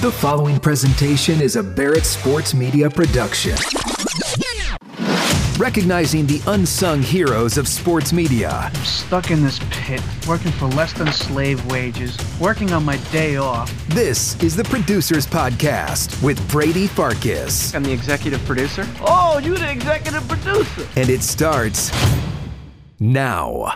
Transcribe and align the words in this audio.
The 0.00 0.10
following 0.10 0.58
presentation 0.58 1.42
is 1.42 1.56
a 1.56 1.62
Barrett 1.62 2.06
Sports 2.06 2.54
Media 2.54 2.88
production. 2.88 3.54
Recognizing 5.58 6.26
the 6.26 6.40
unsung 6.46 7.02
heroes 7.02 7.58
of 7.58 7.68
sports 7.68 8.10
media. 8.10 8.48
I'm 8.48 8.74
stuck 8.76 9.30
in 9.30 9.42
this 9.42 9.60
pit, 9.68 10.02
working 10.26 10.52
for 10.52 10.68
less 10.68 10.94
than 10.94 11.12
slave 11.12 11.62
wages, 11.66 12.16
working 12.40 12.72
on 12.72 12.82
my 12.82 12.96
day 13.12 13.36
off. 13.36 13.70
This 13.88 14.42
is 14.42 14.56
the 14.56 14.64
Producers 14.64 15.26
Podcast 15.26 16.22
with 16.22 16.50
Brady 16.50 16.86
Farkas. 16.86 17.74
I'm 17.74 17.84
the 17.84 17.92
executive 17.92 18.42
producer. 18.46 18.86
Oh, 19.02 19.38
you're 19.44 19.58
the 19.58 19.70
executive 19.70 20.26
producer. 20.26 20.88
And 20.96 21.10
it 21.10 21.22
starts 21.22 21.92
now. 22.98 23.74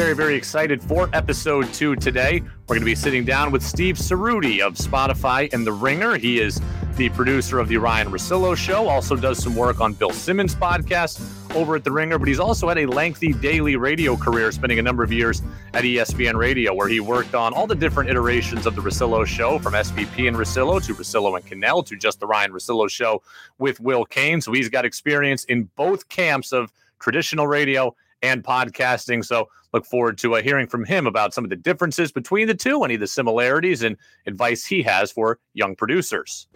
Very, 0.00 0.14
very 0.14 0.34
excited 0.34 0.82
for 0.82 1.10
episode 1.12 1.70
two 1.74 1.94
today. 1.94 2.40
We're 2.40 2.76
going 2.76 2.80
to 2.80 2.86
be 2.86 2.94
sitting 2.94 3.22
down 3.22 3.52
with 3.52 3.62
Steve 3.62 3.96
Ceruti 3.96 4.60
of 4.60 4.76
Spotify 4.76 5.52
and 5.52 5.66
The 5.66 5.72
Ringer. 5.72 6.16
He 6.16 6.40
is 6.40 6.58
the 6.96 7.10
producer 7.10 7.58
of 7.58 7.68
the 7.68 7.76
Ryen 7.76 8.10
Russillo 8.10 8.56
Show, 8.56 8.88
also 8.88 9.14
does 9.14 9.42
some 9.42 9.54
work 9.54 9.78
on 9.78 9.92
Bill 9.92 10.10
Simmons' 10.10 10.54
podcast 10.54 11.20
over 11.54 11.76
at 11.76 11.84
The 11.84 11.92
Ringer, 11.92 12.18
but 12.18 12.28
he's 12.28 12.40
also 12.40 12.66
had 12.66 12.78
a 12.78 12.86
lengthy 12.86 13.34
daily 13.34 13.76
radio 13.76 14.16
career, 14.16 14.50
spending 14.52 14.78
a 14.78 14.82
number 14.82 15.04
of 15.04 15.12
years 15.12 15.42
at 15.74 15.84
ESPN 15.84 16.34
Radio, 16.34 16.72
where 16.72 16.88
he 16.88 17.00
worked 17.00 17.34
on 17.34 17.52
all 17.52 17.66
the 17.66 17.74
different 17.74 18.08
iterations 18.08 18.64
of 18.64 18.74
The 18.76 18.80
Russillo 18.80 19.26
Show, 19.26 19.58
from 19.58 19.74
SVP 19.74 20.26
and 20.26 20.34
Russillo 20.34 20.82
to 20.82 20.94
Russillo 20.94 21.36
and 21.36 21.44
Kanell 21.44 21.84
to 21.84 21.94
just 21.94 22.20
The 22.20 22.26
Ryen 22.26 22.52
Russillo 22.52 22.88
Show 22.88 23.22
with 23.58 23.78
Will 23.80 24.06
Cain. 24.06 24.40
So 24.40 24.52
he's 24.52 24.70
got 24.70 24.86
experience 24.86 25.44
in 25.44 25.64
both 25.76 26.08
camps 26.08 26.52
of 26.52 26.72
traditional 27.00 27.46
radio 27.46 27.94
and 28.22 28.44
podcasting. 28.44 29.24
So 29.24 29.48
look 29.72 29.86
forward 29.86 30.18
to 30.18 30.36
uh, 30.36 30.42
hearing 30.42 30.66
from 30.66 30.84
him 30.84 31.06
about 31.06 31.34
some 31.34 31.44
of 31.44 31.50
the 31.50 31.56
differences 31.56 32.12
between 32.12 32.46
the 32.46 32.54
two, 32.54 32.82
any 32.84 32.94
of 32.94 33.00
the 33.00 33.06
similarities, 33.06 33.82
and 33.82 33.96
advice 34.26 34.64
he 34.64 34.82
has 34.82 35.12
for 35.12 35.38
young 35.54 35.76
producers. 35.76 36.46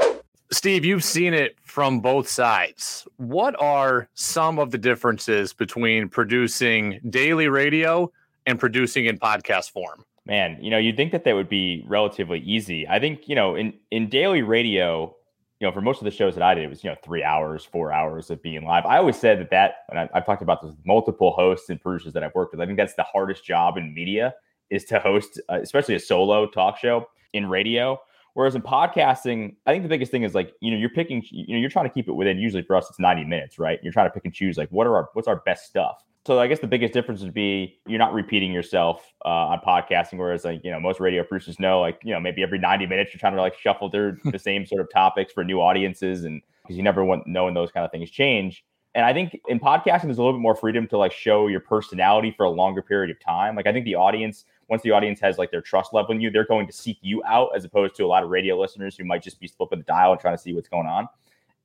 Steve, 0.51 0.85
you've 0.85 1.05
seen 1.05 1.35
it 1.35 1.56
from 1.62 2.01
both 2.01 2.29
sides. 2.29 3.09
What 3.17 3.61
are 3.61 4.09
some 4.15 4.59
of 4.59 4.71
the 4.71 4.79
differences 4.79 5.53
between 5.53 6.09
producing 6.09 7.01
daily 7.11 7.48
radio 7.48 8.12
and 8.47 8.59
producing 8.59 9.06
in 9.06 9.19
podcast 9.19 9.71
form? 9.71 10.05
Man, 10.27 10.59
you 10.61 10.71
know, 10.71 10.78
you'd 10.78 10.97
think 10.97 11.12
that 11.12 11.25
that 11.25 11.34
would 11.34 11.49
be 11.49 11.84
relatively 11.87 12.41
easy. 12.41 12.87
I 12.89 12.99
think, 12.99 13.28
you 13.28 13.34
know, 13.34 13.56
in 13.56 13.75
in 13.91 14.09
daily 14.09 14.43
radio, 14.43 15.15
you 15.60 15.66
know, 15.66 15.72
for 15.72 15.80
most 15.80 16.00
of 16.00 16.05
the 16.05 16.10
shows 16.10 16.34
that 16.34 16.42
I 16.42 16.55
did, 16.55 16.64
it 16.64 16.69
was, 16.69 16.83
you 16.83 16.91
know, 16.91 16.97
three 17.05 17.22
hours, 17.22 17.64
four 17.64 17.92
hours 17.92 18.30
of 18.30 18.42
being 18.42 18.64
live. 18.64 18.84
I 18.84 18.98
always 18.98 19.16
said 19.16 19.38
that 19.41 19.50
that, 19.50 19.74
and 19.88 19.98
I, 19.98 20.08
have 20.12 20.27
talked 20.27 20.42
about 20.42 20.60
this 20.60 20.70
with 20.70 20.84
multiple 20.84 21.30
hosts 21.30 21.70
and 21.70 21.80
producers 21.80 22.12
that 22.12 22.22
I've 22.24 22.34
worked 22.34 22.52
with. 22.52 22.60
I 22.60 22.66
think 22.66 22.77
that's 22.77 22.94
the 22.94 23.05
hardest 23.05 23.44
job 23.44 23.77
in 23.77 23.94
media 23.94 24.34
is 24.70 24.84
to 24.86 24.98
host, 24.98 25.41
uh, 25.48 25.60
especially 25.62 25.94
a 25.94 26.00
solo 26.00 26.47
talk 26.47 26.78
show 26.78 27.06
in 27.32 27.47
radio. 27.47 27.98
Whereas 28.34 28.56
in 28.56 28.62
podcasting, 28.62 29.55
I 29.66 29.70
think 29.70 29.84
the 29.84 29.88
biggest 29.88 30.10
thing 30.10 30.25
is 30.25 30.34
like, 30.34 30.52
you 30.60 30.72
know, 30.72 30.77
you're 30.77 30.91
picking, 30.91 31.22
you 31.30 31.55
know, 31.55 31.60
you're 31.60 31.70
trying 31.70 31.88
to 31.88 31.94
keep 31.94 32.08
it 32.08 32.12
within, 32.12 32.36
usually 32.36 32.62
for 32.62 32.75
us, 32.75 32.91
it's 32.91 32.98
90 32.98 33.25
minutes, 33.25 33.60
right? 33.60 33.78
You're 33.82 33.92
trying 33.92 34.08
to 34.08 34.12
pick 34.12 34.25
and 34.25 34.34
choose 34.34 34.58
like, 34.58 34.69
what 34.70 34.88
are 34.88 34.97
our, 34.97 35.08
what's 35.12 35.28
our 35.28 35.36
best 35.47 35.66
stuff? 35.66 36.02
So 36.27 36.41
I 36.41 36.47
guess 36.47 36.61
the 36.61 36.67
biggest 36.67 36.94
difference 36.94 37.20
would 37.20 37.34
be 37.34 37.78
you're 37.86 37.98
not 37.98 38.14
repeating 38.14 38.50
yourself 38.50 39.12
uh, 39.27 39.28
on 39.28 39.61
podcasting, 39.61 40.19
whereas 40.19 40.44
like 40.44 40.64
you 40.64 40.70
know 40.70 40.81
most 40.81 40.98
radio 40.98 41.22
producers 41.22 41.61
know 41.61 41.81
like 41.81 42.00
you 42.03 42.12
know 42.14 42.20
maybe 42.20 42.42
every 42.42 42.58
90 42.58 42.86
minutes 42.86 43.12
you're 43.12 43.19
trying 43.19 43.34
to 43.34 43.41
like 43.41 43.58
shuffle 43.58 43.91
through 43.91 44.19
the 44.25 44.39
same 44.39 44.64
sort 44.64 44.81
of 44.81 44.91
topics 44.91 45.33
for 45.33 45.44
new 45.44 45.61
audiences, 45.61 46.25
and 46.25 46.41
because 46.62 46.77
you 46.77 46.83
never 46.83 47.05
want 47.05 47.27
know 47.27 47.44
when 47.44 47.55
those 47.55 47.70
kind 47.70 47.84
of 47.84 47.91
things 47.91 48.11
change. 48.11 48.64
And 48.94 49.05
I 49.05 49.12
think 49.12 49.41
in 49.48 49.58
podcasting 49.58 50.05
there's 50.05 50.19
a 50.19 50.22
little 50.22 50.33
bit 50.33 50.41
more 50.41 50.55
freedom 50.55 50.86
to 50.89 50.97
like 50.97 51.12
show 51.12 51.48
your 51.48 51.61
personality 51.61 52.33
for 52.34 52.44
a 52.44 52.50
longer 52.50 52.81
period 52.81 53.11
of 53.11 53.20
time. 53.20 53.56
Like 53.56 53.66
I 53.66 53.72
think 53.72 53.84
the 53.84 53.97
audience 53.97 54.44
once 54.69 54.81
the 54.81 54.92
audience 54.92 55.20
has 55.20 55.36
like 55.36 55.50
their 55.50 55.61
trust 55.61 55.92
level 55.92 56.12
in 56.12 56.22
you, 56.22 56.31
they're 56.31 56.47
going 56.47 56.66
to 56.66 56.72
seek 56.72 56.97
you 57.03 57.22
out 57.25 57.50
as 57.55 57.66
opposed 57.66 57.94
to 57.97 58.05
a 58.05 58.06
lot 58.06 58.22
of 58.22 58.31
radio 58.31 58.59
listeners 58.59 58.97
who 58.97 59.05
might 59.05 59.22
just 59.22 59.38
be 59.41 59.47
flipping 59.47 59.81
the 59.81 59.84
dial 59.84 60.12
and 60.12 60.20
trying 60.20 60.34
to 60.34 60.41
see 60.41 60.55
what's 60.55 60.69
going 60.69 60.86
on 60.86 61.06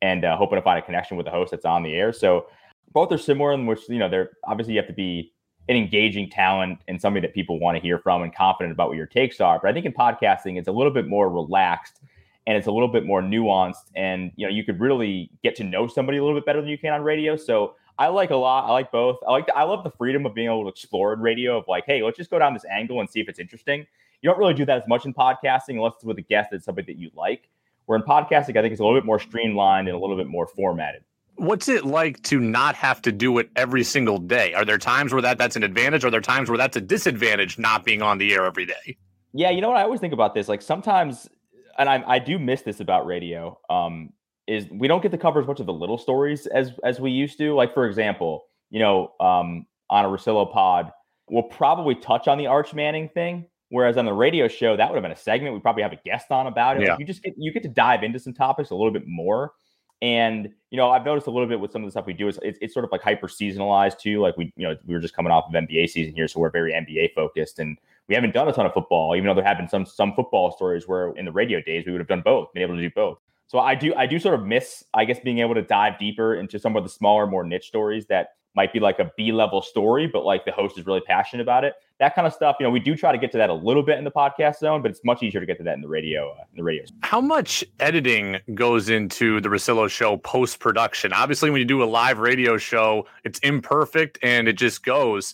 and 0.02 0.26
uh, 0.26 0.36
hoping 0.36 0.58
to 0.58 0.62
find 0.62 0.80
a 0.80 0.82
connection 0.82 1.18
with 1.18 1.26
the 1.26 1.32
host 1.32 1.52
that's 1.52 1.66
on 1.66 1.84
the 1.84 1.94
air. 1.94 2.12
So 2.12 2.48
both 2.94 3.12
are 3.12 3.18
similar 3.18 3.54
in 3.54 3.66
which 3.66 3.88
you 3.90 4.00
know 4.00 4.10
they're 4.10 4.32
obviously 4.46 4.74
you 4.74 4.80
have 4.80 4.88
to 4.88 4.94
be 4.94 5.34
an 5.70 5.76
engaging 5.76 6.30
talent 6.30 6.80
and 6.88 7.00
somebody 7.00 7.26
that 7.26 7.34
people 7.34 7.60
want 7.60 7.78
to 7.78 7.82
hear 7.82 8.00
from 8.00 8.24
and 8.24 8.34
confident 8.34 8.74
about 8.74 8.88
what 8.88 8.98
your 8.98 9.06
takes 9.06 9.40
are. 9.40 9.60
But 9.62 9.70
I 9.70 9.74
think 9.74 9.86
in 9.86 9.94
podcasting, 9.94 10.58
it's 10.58 10.68
a 10.68 10.72
little 10.72 10.92
bit 10.92 11.08
more 11.08 11.30
relaxed 11.30 12.00
and 12.48 12.58
it's 12.58 12.66
a 12.66 12.72
little 12.72 12.88
bit 12.88 13.06
more 13.06 13.22
nuanced. 13.22 13.92
And 13.96 14.32
you 14.36 14.48
know, 14.48 14.52
you 14.52 14.64
could 14.64 14.80
really 14.80 15.30
get 15.44 15.56
to 15.58 15.64
know 15.64 15.88
somebody 15.88 16.18
a 16.18 16.24
little 16.24 16.36
bit 16.36 16.46
better 16.46 16.60
than 16.60 16.70
you 16.70 16.78
can 16.78 16.94
on 16.94 17.04
radio. 17.04 17.36
So 17.36 17.76
I 18.00 18.08
like 18.08 18.32
a 18.32 18.36
lot. 18.36 18.68
I 18.68 18.72
like 18.72 18.92
both. 18.92 19.20
I 19.28 19.32
like. 19.32 19.46
The, 19.46 19.56
I 19.56 19.64
love 19.64 19.84
the 19.84 19.92
freedom 19.92 20.26
of 20.26 20.34
being 20.34 20.48
able 20.48 20.64
to 20.64 20.70
explore 20.70 21.14
in 21.14 21.20
radio. 21.20 21.60
Of 21.60 21.66
like, 21.68 21.84
hey, 21.86 22.02
let's 22.02 22.18
just 22.18 22.32
go 22.32 22.40
down 22.40 22.54
this 22.54 22.66
angle 22.66 23.02
and 23.02 23.10
see 23.10 23.20
if 23.20 23.30
it's 23.30 23.40
interesting. 23.40 23.86
You 24.22 24.30
don't 24.30 24.40
really 24.40 24.54
do 24.56 24.66
that 24.66 24.82
as 24.82 24.88
much 24.88 25.06
in 25.06 25.14
podcasting 25.14 25.76
unless 25.76 25.94
it's 25.96 26.04
with 26.04 26.18
a 26.18 26.24
guest 26.24 26.50
that's 26.52 26.66
somebody 26.66 26.92
that 26.92 27.00
you 27.00 27.12
like. 27.14 27.48
Where 27.86 27.98
in 27.98 28.04
podcasting, 28.04 28.58
I 28.58 28.62
think 28.62 28.72
it's 28.72 28.80
a 28.80 28.84
little 28.84 29.00
bit 29.00 29.06
more 29.06 29.20
streamlined 29.20 29.88
and 29.88 29.96
a 29.96 30.00
little 30.00 30.18
bit 30.18 30.28
more 30.28 30.48
formatted 30.48 31.04
what's 31.40 31.68
it 31.68 31.86
like 31.86 32.22
to 32.24 32.40
not 32.40 32.76
have 32.76 33.02
to 33.04 33.12
do 33.12 33.38
it 33.38 33.50
every 33.56 33.84
single 33.84 34.18
day? 34.18 34.54
Are 34.54 34.66
there 34.66 34.78
times 34.78 35.14
where 35.14 35.22
that 35.22 35.38
that's 35.38 35.56
an 35.56 35.64
advantage? 35.64 36.04
Are 36.04 36.12
there 36.12 36.22
times 36.22 36.50
where 36.50 36.58
that's 36.58 36.76
a 36.76 36.82
disadvantage 36.82 37.58
not 37.58 37.86
being 37.86 38.02
on 38.02 38.18
the 38.18 38.34
air 38.34 38.46
every 38.46 38.66
day? 38.66 38.98
Yeah, 39.34 39.50
you 39.50 39.62
know 39.62 39.70
what 39.70 39.78
I 39.78 39.84
always 39.84 40.00
think 40.00 40.14
about 40.14 40.34
this. 40.34 40.48
Like 40.48 40.62
sometimes, 40.62 41.30
and 41.78 41.90
I, 41.90 42.04
I 42.06 42.20
do 42.20 42.40
miss 42.40 42.62
this 42.62 42.80
about 42.80 43.06
radio. 43.06 43.60
Um, 43.70 44.12
is 44.48 44.66
we 44.72 44.88
don't 44.88 45.04
get 45.04 45.12
to 45.12 45.18
cover 45.18 45.40
as 45.40 45.46
much 45.46 45.60
of 45.60 45.68
the 45.68 45.74
little 45.74 45.98
stories 45.98 46.48
as 46.48 46.72
as 46.84 47.00
we 47.00 47.12
used 47.12 47.38
to. 47.38 47.54
Like 47.54 47.74
for 47.74 47.86
example, 47.86 48.46
you 48.70 48.80
know, 48.80 49.14
um, 49.20 49.66
on 49.90 50.06
a 50.06 50.08
Russillo 50.08 50.52
pod, 50.52 50.92
we'll 51.30 51.44
probably 51.44 51.96
touch 51.96 52.28
on 52.28 52.38
the 52.38 52.48
Arch 52.48 52.74
Manning 52.74 53.10
thing. 53.10 53.46
Whereas 53.70 53.98
on 53.98 54.06
the 54.06 54.14
radio 54.14 54.48
show, 54.48 54.76
that 54.76 54.90
would 54.90 54.96
have 54.96 55.04
been 55.04 55.12
a 55.12 55.16
segment. 55.16 55.54
We 55.54 55.60
probably 55.60 55.84
have 55.84 55.94
a 55.94 56.00
guest 56.04 56.32
on 56.32 56.48
about 56.48 56.78
it. 56.78 56.84
Yeah. 56.84 56.92
Like 56.92 57.00
you 57.00 57.06
just 57.06 57.22
get 57.22 57.36
you 57.38 57.54
get 57.54 57.62
to 57.64 57.70
dive 57.70 58.02
into 58.02 58.20
some 58.20 58.34
topics 58.34 58.72
a 58.72 58.76
little 58.76 58.92
bit 58.92 59.04
more. 59.06 59.54
And 60.02 60.50
you 60.72 60.78
know, 60.78 60.92
I've 60.92 61.04
noticed 61.04 61.28
a 61.28 61.32
little 61.32 61.48
bit 61.48 61.60
with 61.60 61.72
some 61.72 61.84
of 61.84 61.88
the 61.88 61.92
stuff 61.92 62.06
we 62.06 62.14
do 62.14 62.28
is 62.28 62.40
it's, 62.42 62.60
it's 62.62 62.74
sort 62.74 62.86
of 62.86 62.92
like 62.92 63.02
hyper 63.02 63.28
seasonalized 63.28 64.00
too. 64.00 64.22
Like 64.22 64.38
we, 64.38 64.54
you 64.56 64.68
know, 64.68 64.76
we 64.86 64.94
were 64.94 65.00
just 65.00 65.16
coming 65.16 65.32
off 65.32 65.46
of 65.48 65.54
NBA 65.54 65.90
season 65.90 66.14
here, 66.14 66.28
so 66.28 66.40
we're 66.40 66.52
very 66.52 66.72
NBA 66.74 67.14
focused, 67.14 67.60
and 67.60 67.78
we 68.08 68.16
haven't 68.16 68.34
done 68.34 68.48
a 68.48 68.54
ton 68.54 68.66
of 68.66 68.74
football. 68.74 69.16
Even 69.16 69.28
though 69.28 69.34
there 69.34 69.44
have 69.44 69.58
been 69.58 69.68
some 69.68 69.86
some 69.86 70.14
football 70.14 70.52
stories 70.52 70.88
where 70.88 71.12
in 71.14 71.26
the 71.26 71.32
radio 71.32 71.62
days 71.62 71.86
we 71.86 71.92
would 71.92 72.00
have 72.00 72.08
done 72.08 72.22
both, 72.22 72.54
been 72.54 72.64
able 72.64 72.76
to 72.76 72.82
do 72.82 72.92
both. 72.96 73.18
So 73.50 73.58
I 73.58 73.74
do 73.74 73.96
I 73.96 74.06
do 74.06 74.20
sort 74.20 74.40
of 74.40 74.46
miss, 74.46 74.84
I 74.94 75.06
guess, 75.06 75.20
being 75.20 75.40
able 75.40 75.56
to 75.56 75.64
dive 75.64 75.98
deeper 75.98 76.36
into 76.36 76.60
some 76.60 76.76
of 76.76 76.84
the 76.84 76.90
smaller, 76.90 77.26
more 77.26 77.44
niche 77.44 77.66
stories 77.66 78.06
that 78.06 78.36
might 78.56 78.72
be 78.72 78.80
like 78.80 79.00
a 79.00 79.12
B 79.18 79.32
level 79.32 79.64
story, 79.64 80.06
but 80.06 80.24
like 80.24 80.46
the 80.46 80.52
host 80.52 80.78
is 80.78 80.86
really 80.86 81.02
passionate 81.02 81.42
about 81.42 81.64
it. 81.64 81.74
That 82.00 82.14
kind 82.14 82.28
of 82.28 82.34
stuff, 82.34 82.58
you 82.60 82.64
know, 82.64 82.70
we 82.70 82.80
do 82.80 82.96
try 82.96 83.12
to 83.12 83.18
get 83.18 83.32
to 83.32 83.40
that 83.40 83.50
a 83.50 83.54
little 83.54 83.82
bit 83.82 83.98
in 83.98 84.04
the 84.04 84.12
podcast 84.12 84.60
zone, 84.60 84.84
but 84.84 84.92
it's 84.92 85.04
much 85.04 85.24
easier 85.24 85.40
to 85.40 85.48
get 85.48 85.58
to 85.58 85.64
that 85.64 85.74
in 85.74 85.82
the 85.82 85.88
radio. 85.88 86.30
Uh, 86.30 86.44
in 86.52 86.58
the 86.58 86.64
radio. 86.64 86.84
How 87.02 87.22
much 87.22 87.66
editing 87.80 88.38
goes 88.54 88.88
into 88.88 89.42
the 89.42 89.50
Russillo 89.50 89.90
show 89.90 90.18
post 90.18 90.60
production? 90.60 91.12
Obviously, 91.12 91.50
when 91.50 91.58
you 91.58 91.66
do 91.66 91.82
a 91.82 91.86
live 91.86 92.20
radio 92.20 92.56
show, 92.56 93.08
it's 93.24 93.40
imperfect 93.40 94.20
and 94.22 94.48
it 94.48 94.54
just 94.54 94.84
goes. 94.84 95.34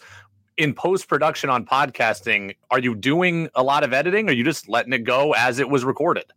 In 0.55 0.73
post 0.73 1.09
production 1.09 1.49
on 1.49 1.65
podcasting, 1.65 2.55
are 2.71 2.79
you 2.79 2.95
doing 2.95 3.49
a 3.55 3.63
lot 3.63 3.83
of 3.83 3.91
editing? 3.91 4.29
Or 4.29 4.31
are 4.31 4.33
you 4.33 4.45
just 4.45 4.69
letting 4.69 4.93
it 4.93 5.03
go 5.03 5.33
as 5.33 5.59
it 5.59 5.69
was 5.69 5.83
recorded? 5.83 6.31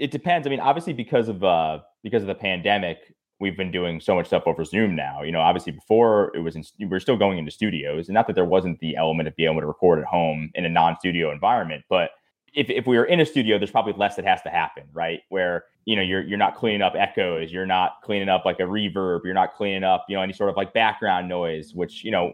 It 0.00 0.10
depends. 0.10 0.46
I 0.46 0.50
mean, 0.50 0.60
obviously, 0.60 0.94
because 0.94 1.28
of 1.28 1.44
uh, 1.44 1.80
because 2.02 2.22
of 2.22 2.26
the 2.26 2.34
pandemic, 2.34 3.14
we've 3.38 3.56
been 3.56 3.70
doing 3.70 4.00
so 4.00 4.14
much 4.14 4.26
stuff 4.26 4.44
over 4.46 4.64
Zoom 4.64 4.96
now. 4.96 5.22
You 5.22 5.30
know, 5.30 5.40
obviously 5.40 5.72
before 5.72 6.32
it 6.34 6.40
was 6.40 6.56
in, 6.56 6.64
we 6.78 6.96
are 6.96 7.00
still 7.00 7.18
going 7.18 7.36
into 7.36 7.50
studios, 7.50 8.08
and 8.08 8.14
not 8.14 8.26
that 8.26 8.34
there 8.34 8.46
wasn't 8.46 8.80
the 8.80 8.96
element 8.96 9.28
of 9.28 9.36
being 9.36 9.50
able 9.50 9.60
to 9.60 9.66
record 9.66 9.98
at 9.98 10.06
home 10.06 10.50
in 10.54 10.64
a 10.64 10.70
non-studio 10.70 11.30
environment, 11.30 11.84
but 11.90 12.12
if, 12.52 12.68
if 12.68 12.86
we 12.86 12.96
were 12.98 13.04
in 13.04 13.20
a 13.20 13.26
studio, 13.26 13.58
there's 13.58 13.70
probably 13.70 13.92
less 13.92 14.16
that 14.16 14.24
has 14.24 14.42
to 14.42 14.50
happen, 14.50 14.84
right? 14.92 15.20
Where 15.28 15.64
you 15.84 15.96
know 15.96 16.02
you're 16.02 16.22
you're 16.22 16.38
not 16.38 16.56
cleaning 16.56 16.82
up 16.82 16.94
echoes, 16.96 17.52
you're 17.52 17.66
not 17.66 18.02
cleaning 18.02 18.28
up 18.28 18.44
like 18.44 18.60
a 18.60 18.64
reverb, 18.64 19.20
you're 19.24 19.34
not 19.34 19.54
cleaning 19.54 19.84
up 19.84 20.04
you 20.08 20.16
know 20.16 20.22
any 20.22 20.32
sort 20.32 20.50
of 20.50 20.56
like 20.56 20.72
background 20.72 21.28
noise. 21.28 21.74
Which 21.74 22.04
you 22.04 22.10
know 22.10 22.32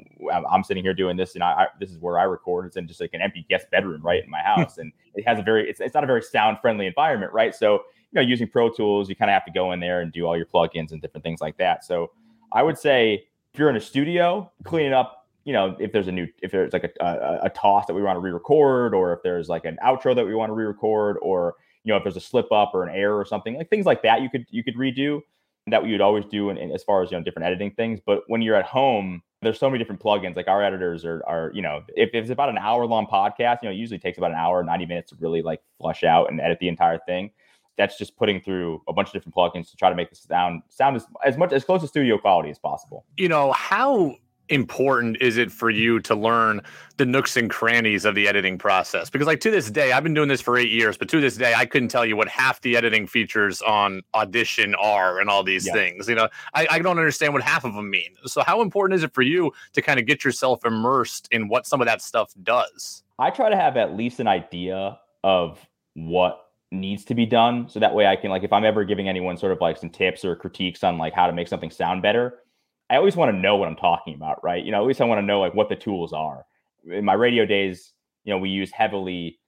I'm, 0.51 0.65
sitting 0.65 0.83
here 0.83 0.95
doing 0.95 1.17
this, 1.17 1.35
and 1.35 1.45
I, 1.45 1.51
I, 1.53 1.67
this 1.81 1.91
is 1.91 1.99
where 1.99 2.19
I 2.19 2.25
record. 2.25 2.67
It's 2.67 2.77
in 2.77 2.89
just 2.89 3.01
like 3.01 3.11
an 3.13 3.21
empty 3.21 3.47
guest 3.49 3.67
bedroom, 3.71 4.03
right 4.03 4.23
in 4.23 4.31
my 4.31 4.41
house, 4.41 4.79
and 4.79 4.93
it 5.17 5.27
has 5.27 5.39
a 5.39 5.43
very 5.43 5.69
it's, 5.69 5.81
it's 5.81 5.95
not 5.95 6.05
a 6.05 6.07
very 6.07 6.23
sound 6.23 6.59
friendly 6.61 6.87
environment, 6.87 7.33
right? 7.33 7.55
So 7.55 7.75
you 8.13 8.21
know, 8.21 8.21
using 8.21 8.49
Pro 8.49 8.71
Tools, 8.71 9.09
you 9.09 9.17
kind 9.17 9.31
of 9.31 9.35
have 9.35 9.45
to 9.47 9.53
go 9.53 9.73
in 9.73 9.81
there 9.81 10.01
and 10.01 10.13
do 10.13 10.27
all 10.27 10.37
your 10.37 10.47
plugins 10.47 10.93
and 10.93 11.01
different 11.01 11.25
things 11.25 11.41
like 11.41 11.57
that. 11.59 11.85
So 11.85 12.13
I 12.53 12.63
would 12.63 12.79
say 12.79 13.25
if 13.53 13.59
you're 13.59 13.71
in 13.71 13.77
a 13.77 13.81
studio, 13.81 14.51
cleaning 14.65 14.93
up, 14.93 15.27
you 15.45 15.53
know, 15.53 15.77
if 15.79 15.93
there's 15.93 16.09
a 16.09 16.13
new, 16.13 16.27
if 16.43 16.51
there's 16.53 16.73
like 16.73 16.85
a, 16.85 17.05
a, 17.05 17.47
a 17.47 17.51
toss 17.51 17.87
that 17.87 17.95
we 17.95 18.03
want 18.03 18.17
to 18.17 18.21
re-record, 18.21 18.95
or 18.95 19.13
if 19.13 19.23
there's 19.23 19.49
like 19.49 19.65
an 19.65 19.79
outro 19.85 20.15
that 20.15 20.25
we 20.27 20.35
want 20.35 20.51
to 20.51 20.55
re-record, 20.55 21.17
or 21.23 21.55
you 21.85 21.93
know, 21.93 21.97
if 21.97 22.03
there's 22.03 22.17
a 22.17 22.21
slip 22.21 22.51
up 22.53 22.73
or 22.75 22.83
an 22.83 22.95
error 22.95 23.19
or 23.19 23.25
something, 23.25 23.57
like 23.57 23.71
things 23.71 23.87
like 23.87 24.03
that, 24.03 24.23
you 24.23 24.29
could 24.29 24.45
you 24.51 24.63
could 24.65 24.77
redo 24.77 25.21
that 25.69 25.83
would 25.83 26.01
always 26.01 26.25
do 26.27 26.51
in, 26.51 26.59
as 26.71 26.83
far 26.85 27.03
as 27.03 27.11
you 27.11 27.17
know 27.17 27.25
different 27.25 27.47
editing 27.47 27.73
things. 27.73 28.01
But 28.05 28.23
when 28.29 28.43
you're 28.43 28.55
at 28.55 28.67
home, 28.67 29.23
there's 29.43 29.59
so 29.59 29.69
many 29.69 29.79
different 29.79 30.01
plugins. 30.01 30.37
Like 30.37 30.49
our 30.49 30.63
editors 30.63 31.05
are 31.05 31.23
are 31.27 31.51
you 31.55 31.63
know 31.63 31.83
if, 31.89 32.11
if 32.13 32.23
it's 32.23 32.31
about 32.31 32.49
an 32.49 32.59
hour 32.59 32.87
long 32.87 33.07
podcast, 33.07 33.59
you 33.63 33.69
know, 33.69 33.73
it 33.73 33.79
usually 33.79 33.99
takes 33.99 34.19
about 34.19 34.31
an 34.31 34.37
hour, 34.37 34.63
90 34.63 34.87
minutes 34.87 35.11
to 35.11 35.17
really 35.21 35.43
like 35.43 35.61
flush 35.79 36.05
out 36.05 36.31
and 36.31 36.41
edit 36.41 36.59
the 36.61 36.69
entire 36.69 36.99
thing 37.07 37.31
that's 37.77 37.99
just 37.99 38.17
putting 38.17 38.41
through 38.41 38.83
a 38.89 38.93
bunch 38.93 39.09
of 39.09 39.13
different 39.13 39.35
plugins 39.35 39.71
to 39.71 39.77
try 39.77 39.91
to 39.91 39.95
make 39.97 40.11
the 40.11 40.17
sound 40.17 40.63
sound 40.69 40.97
as, 40.97 41.07
as 41.25 41.37
much 41.37 41.53
as 41.53 41.65
close 41.65 41.83
to 41.83 41.89
studio 41.89 42.19
quality 42.19 42.51
as 42.51 42.59
possible. 42.59 43.05
You 43.17 43.29
know, 43.29 43.53
how 43.53 44.17
important 44.49 45.19
is 45.21 45.37
it 45.37 45.51
for 45.51 45.71
you 45.71 46.01
to 46.01 46.15
learn 46.15 46.61
the 46.97 47.05
nooks 47.05 47.37
and 47.37 47.51
crannies 47.51 48.05
of 48.05 48.15
the 48.15 48.29
editing 48.29 48.59
process? 48.59 49.11
Because 49.11 49.27
like 49.27 49.41
to 49.41 49.51
this 49.51 49.71
day, 49.71 49.93
I've 49.93 50.03
been 50.03 50.15
doing 50.15 50.29
this 50.29 50.41
for 50.41 50.57
eight 50.57 50.71
years, 50.71 50.97
but 50.97 51.09
to 51.11 51.21
this 51.21 51.37
day, 51.37 51.55
I 51.55 51.67
couldn't 51.67 51.89
tell 51.89 52.05
you 52.05 52.17
what 52.17 52.29
half 52.29 52.61
the 52.61 52.77
editing 52.77 53.07
features 53.07 53.63
on 53.63 54.03
Audition 54.15 54.75
are 54.77 55.21
and 55.21 55.29
all 55.29 55.43
these 55.43 55.67
yeah. 55.67 55.73
things. 55.73 56.09
You 56.09 56.15
know, 56.15 56.29
I, 56.55 56.67
I 56.71 56.79
don't 56.79 56.99
understand 56.99 57.33
what 57.33 57.43
half 57.43 57.65
of 57.65 57.75
them 57.75 57.91
mean. 57.91 58.15
So 58.25 58.43
how 58.43 58.61
important 58.63 58.97
is 58.97 59.03
it 59.03 59.13
for 59.13 59.23
you 59.23 59.53
to 59.73 59.83
kind 59.83 59.99
of 59.99 60.07
get 60.07 60.25
yourself 60.25 60.65
immersed 60.65 61.29
in 61.31 61.49
what 61.49 61.67
some 61.67 61.81
of 61.81 61.87
that 61.87 62.03
stuff 62.03 62.33
does? 62.43 63.03
I 63.19 63.31
try 63.31 63.51
to 63.51 63.57
have 63.57 63.77
at 63.77 63.97
least 63.97 64.21
an 64.21 64.29
idea 64.29 64.99
of 65.25 65.59
what 65.95 66.43
needs 66.73 67.05
to 67.05 67.15
be 67.15 67.25
done 67.25 67.69
so 67.69 67.79
that 67.79 67.95
way 67.95 68.07
i 68.07 68.17
can 68.17 68.29
like 68.29 68.43
if 68.43 68.53
i'm 68.53 68.65
ever 68.65 68.85
giving 68.85 69.09
anyone 69.09 69.37
sort 69.37 69.53
of 69.53 69.61
like 69.61 69.77
some 69.77 69.89
tips 69.89 70.25
or 70.25 70.35
critiques 70.35 70.83
on 70.83 70.99
like 70.99 71.13
how 71.13 71.27
to 71.27 71.33
make 71.33 71.47
something 71.47 71.71
sound 71.71 72.03
better 72.03 72.41
I 72.89 72.97
always 72.97 73.17
want 73.17 73.33
to 73.33 73.39
know 73.39 73.57
what 73.57 73.69
I'm 73.69 73.77
talking 73.77 74.15
about, 74.15 74.43
right? 74.45 74.65
You 74.65 74.71
know, 74.71 74.81
at 74.81 74.87
least 74.87 75.01
I 75.01 75.05
want 75.05 75.19
to 75.19 75.27
know 75.27 75.41
like 75.41 75.55
what 75.55 75.69
the 75.69 75.77
tools 75.77 76.13
are. 76.13 76.45
In 76.89 77.05
my 77.05 77.15
radio 77.15 77.45
days, 77.45 77.93
you 78.25 78.33
know, 78.33 78.39
we 78.39 78.49
use 78.49 78.71
heavily 78.71 79.39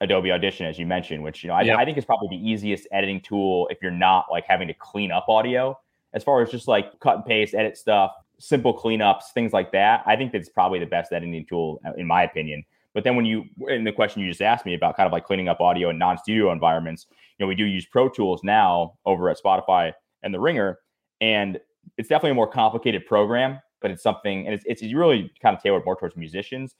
Adobe 0.00 0.30
Audition, 0.30 0.66
as 0.66 0.78
you 0.78 0.86
mentioned, 0.86 1.22
which 1.22 1.42
you 1.42 1.48
know 1.48 1.54
I, 1.54 1.62
yep. 1.62 1.78
I, 1.78 1.84
think 1.84 1.98
is 1.98 2.04
probably 2.04 2.28
the 2.36 2.48
easiest 2.48 2.86
editing 2.92 3.20
tool 3.20 3.68
if 3.68 3.78
you're 3.82 3.90
not 3.90 4.26
like 4.30 4.44
having 4.46 4.68
to 4.68 4.74
clean 4.74 5.10
up 5.10 5.26
audio. 5.28 5.78
As 6.12 6.22
far 6.22 6.42
as 6.42 6.50
just 6.50 6.68
like 6.68 7.00
cut 7.00 7.16
and 7.16 7.24
paste, 7.24 7.54
edit 7.54 7.76
stuff, 7.76 8.12
simple 8.38 8.76
cleanups, 8.76 9.32
things 9.34 9.52
like 9.52 9.72
that. 9.72 10.02
I 10.06 10.14
think 10.14 10.32
that's 10.32 10.48
probably 10.48 10.78
the 10.78 10.86
best 10.86 11.12
editing 11.12 11.44
tool 11.46 11.80
uh, 11.84 11.92
in 11.96 12.06
my 12.06 12.22
opinion. 12.22 12.64
But 12.92 13.02
then 13.02 13.16
when 13.16 13.24
you 13.24 13.44
in 13.68 13.82
the 13.82 13.92
question 13.92 14.22
you 14.22 14.28
just 14.28 14.42
asked 14.42 14.64
me 14.64 14.74
about 14.74 14.96
kind 14.96 15.06
of 15.06 15.12
like 15.12 15.24
cleaning 15.24 15.48
up 15.48 15.60
audio 15.60 15.90
in 15.90 15.98
non-studio 15.98 16.52
environments, 16.52 17.06
you 17.10 17.44
know, 17.44 17.48
we 17.48 17.56
do 17.56 17.64
use 17.64 17.86
Pro 17.86 18.08
Tools 18.08 18.42
now 18.44 18.94
over 19.04 19.28
at 19.28 19.38
Spotify 19.42 19.92
and 20.22 20.32
the 20.32 20.38
Ringer, 20.38 20.78
and 21.20 21.58
it's 21.98 22.08
definitely 22.08 22.32
a 22.32 22.34
more 22.34 22.48
complicated 22.48 23.06
program, 23.06 23.60
but 23.80 23.90
it's 23.90 24.02
something, 24.02 24.46
and 24.46 24.54
it's, 24.54 24.64
it's 24.66 24.82
really 24.94 25.32
kind 25.42 25.56
of 25.56 25.62
tailored 25.62 25.84
more 25.84 25.96
towards 25.96 26.16
musicians. 26.16 26.74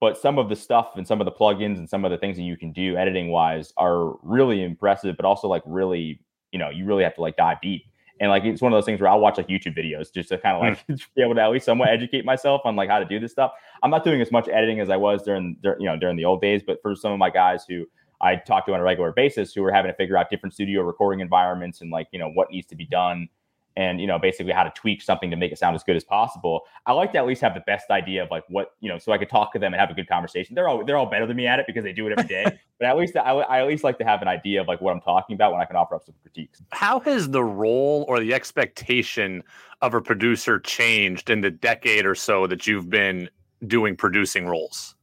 But 0.00 0.18
some 0.18 0.38
of 0.38 0.48
the 0.48 0.56
stuff 0.56 0.92
and 0.96 1.06
some 1.06 1.20
of 1.20 1.24
the 1.24 1.32
plugins 1.32 1.78
and 1.78 1.88
some 1.88 2.04
of 2.04 2.10
the 2.10 2.18
things 2.18 2.36
that 2.36 2.42
you 2.42 2.56
can 2.56 2.70
do 2.72 2.96
editing 2.96 3.30
wise 3.30 3.72
are 3.78 4.14
really 4.22 4.62
impressive, 4.62 5.16
but 5.16 5.24
also 5.24 5.48
like 5.48 5.62
really, 5.64 6.20
you 6.52 6.58
know, 6.58 6.68
you 6.68 6.84
really 6.84 7.02
have 7.02 7.14
to 7.14 7.22
like 7.22 7.36
dive 7.36 7.58
deep. 7.62 7.82
And 8.20 8.30
like 8.30 8.44
it's 8.44 8.60
one 8.60 8.72
of 8.72 8.76
those 8.76 8.84
things 8.84 9.00
where 9.00 9.10
I'll 9.10 9.20
watch 9.20 9.38
like 9.38 9.48
YouTube 9.48 9.76
videos 9.76 10.12
just 10.12 10.28
to 10.30 10.38
kind 10.38 10.56
of 10.56 10.62
like 10.62 10.86
mm. 10.98 11.06
be 11.14 11.22
able 11.22 11.34
to 11.34 11.40
at 11.40 11.50
least 11.50 11.64
somewhat 11.64 11.88
educate 11.88 12.24
myself 12.24 12.60
on 12.64 12.76
like 12.76 12.90
how 12.90 12.98
to 12.98 13.04
do 13.04 13.18
this 13.18 13.32
stuff. 13.32 13.52
I'm 13.82 13.90
not 13.90 14.04
doing 14.04 14.20
as 14.20 14.30
much 14.30 14.48
editing 14.48 14.80
as 14.80 14.90
I 14.90 14.96
was 14.96 15.22
during, 15.22 15.56
during 15.62 15.80
you 15.80 15.86
know 15.86 15.96
during 15.96 16.16
the 16.16 16.24
old 16.24 16.42
days, 16.42 16.62
but 16.66 16.78
for 16.82 16.94
some 16.94 17.12
of 17.12 17.18
my 17.18 17.30
guys 17.30 17.64
who 17.66 17.86
I 18.20 18.36
talk 18.36 18.66
to 18.66 18.74
on 18.74 18.80
a 18.80 18.82
regular 18.82 19.12
basis 19.12 19.52
who 19.52 19.64
are 19.64 19.72
having 19.72 19.90
to 19.90 19.96
figure 19.96 20.16
out 20.16 20.30
different 20.30 20.54
studio 20.54 20.82
recording 20.82 21.20
environments 21.20 21.80
and 21.80 21.90
like 21.90 22.08
you 22.10 22.18
know 22.18 22.30
what 22.30 22.50
needs 22.50 22.66
to 22.68 22.76
be 22.76 22.86
done 22.86 23.28
and 23.76 24.00
you 24.00 24.06
know 24.06 24.18
basically 24.18 24.52
how 24.52 24.62
to 24.62 24.70
tweak 24.70 25.02
something 25.02 25.30
to 25.30 25.36
make 25.36 25.52
it 25.52 25.58
sound 25.58 25.74
as 25.74 25.82
good 25.82 25.96
as 25.96 26.04
possible 26.04 26.62
i 26.86 26.92
like 26.92 27.12
to 27.12 27.18
at 27.18 27.26
least 27.26 27.40
have 27.40 27.54
the 27.54 27.60
best 27.60 27.90
idea 27.90 28.22
of 28.22 28.30
like 28.30 28.44
what 28.48 28.72
you 28.80 28.88
know 28.88 28.98
so 28.98 29.12
i 29.12 29.18
could 29.18 29.28
talk 29.28 29.52
to 29.52 29.58
them 29.58 29.72
and 29.72 29.80
have 29.80 29.90
a 29.90 29.94
good 29.94 30.08
conversation. 30.08 30.54
They're 30.54 30.68
all 30.68 30.84
they're 30.84 30.96
all 30.96 31.06
better 31.06 31.26
than 31.26 31.36
me 31.36 31.46
at 31.46 31.58
it 31.58 31.66
because 31.66 31.84
they 31.84 31.92
do 31.92 32.06
it 32.06 32.12
every 32.12 32.28
day 32.28 32.44
but 32.78 32.88
at 32.88 32.96
least 32.96 33.16
I, 33.16 33.30
I 33.30 33.60
at 33.60 33.68
least 33.68 33.84
like 33.84 33.98
to 33.98 34.04
have 34.04 34.22
an 34.22 34.28
idea 34.28 34.60
of 34.60 34.68
like 34.68 34.80
what 34.80 34.92
i'm 34.92 35.00
talking 35.00 35.34
about 35.34 35.52
when 35.52 35.60
i 35.60 35.64
can 35.64 35.76
offer 35.76 35.94
up 35.94 36.04
some 36.04 36.14
critiques. 36.22 36.62
How 36.72 37.00
has 37.00 37.30
the 37.30 37.44
role 37.44 38.04
or 38.08 38.20
the 38.20 38.34
expectation 38.34 39.42
of 39.82 39.94
a 39.94 40.00
producer 40.00 40.58
changed 40.58 41.30
in 41.30 41.40
the 41.40 41.50
decade 41.50 42.06
or 42.06 42.14
so 42.14 42.46
that 42.46 42.66
you've 42.66 42.88
been 42.88 43.28
doing 43.66 43.96
producing 43.96 44.46
roles? 44.46 44.94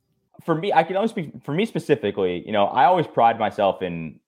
For 0.44 0.56
me 0.56 0.74
i 0.74 0.84
can 0.84 0.96
only 0.96 1.10
speak 1.10 1.32
for 1.44 1.54
me 1.54 1.66
specifically 1.66 2.44
you 2.46 2.52
know 2.52 2.66
i 2.66 2.86
always 2.86 3.08
pride 3.08 3.40
myself 3.40 3.82
in 3.82 4.20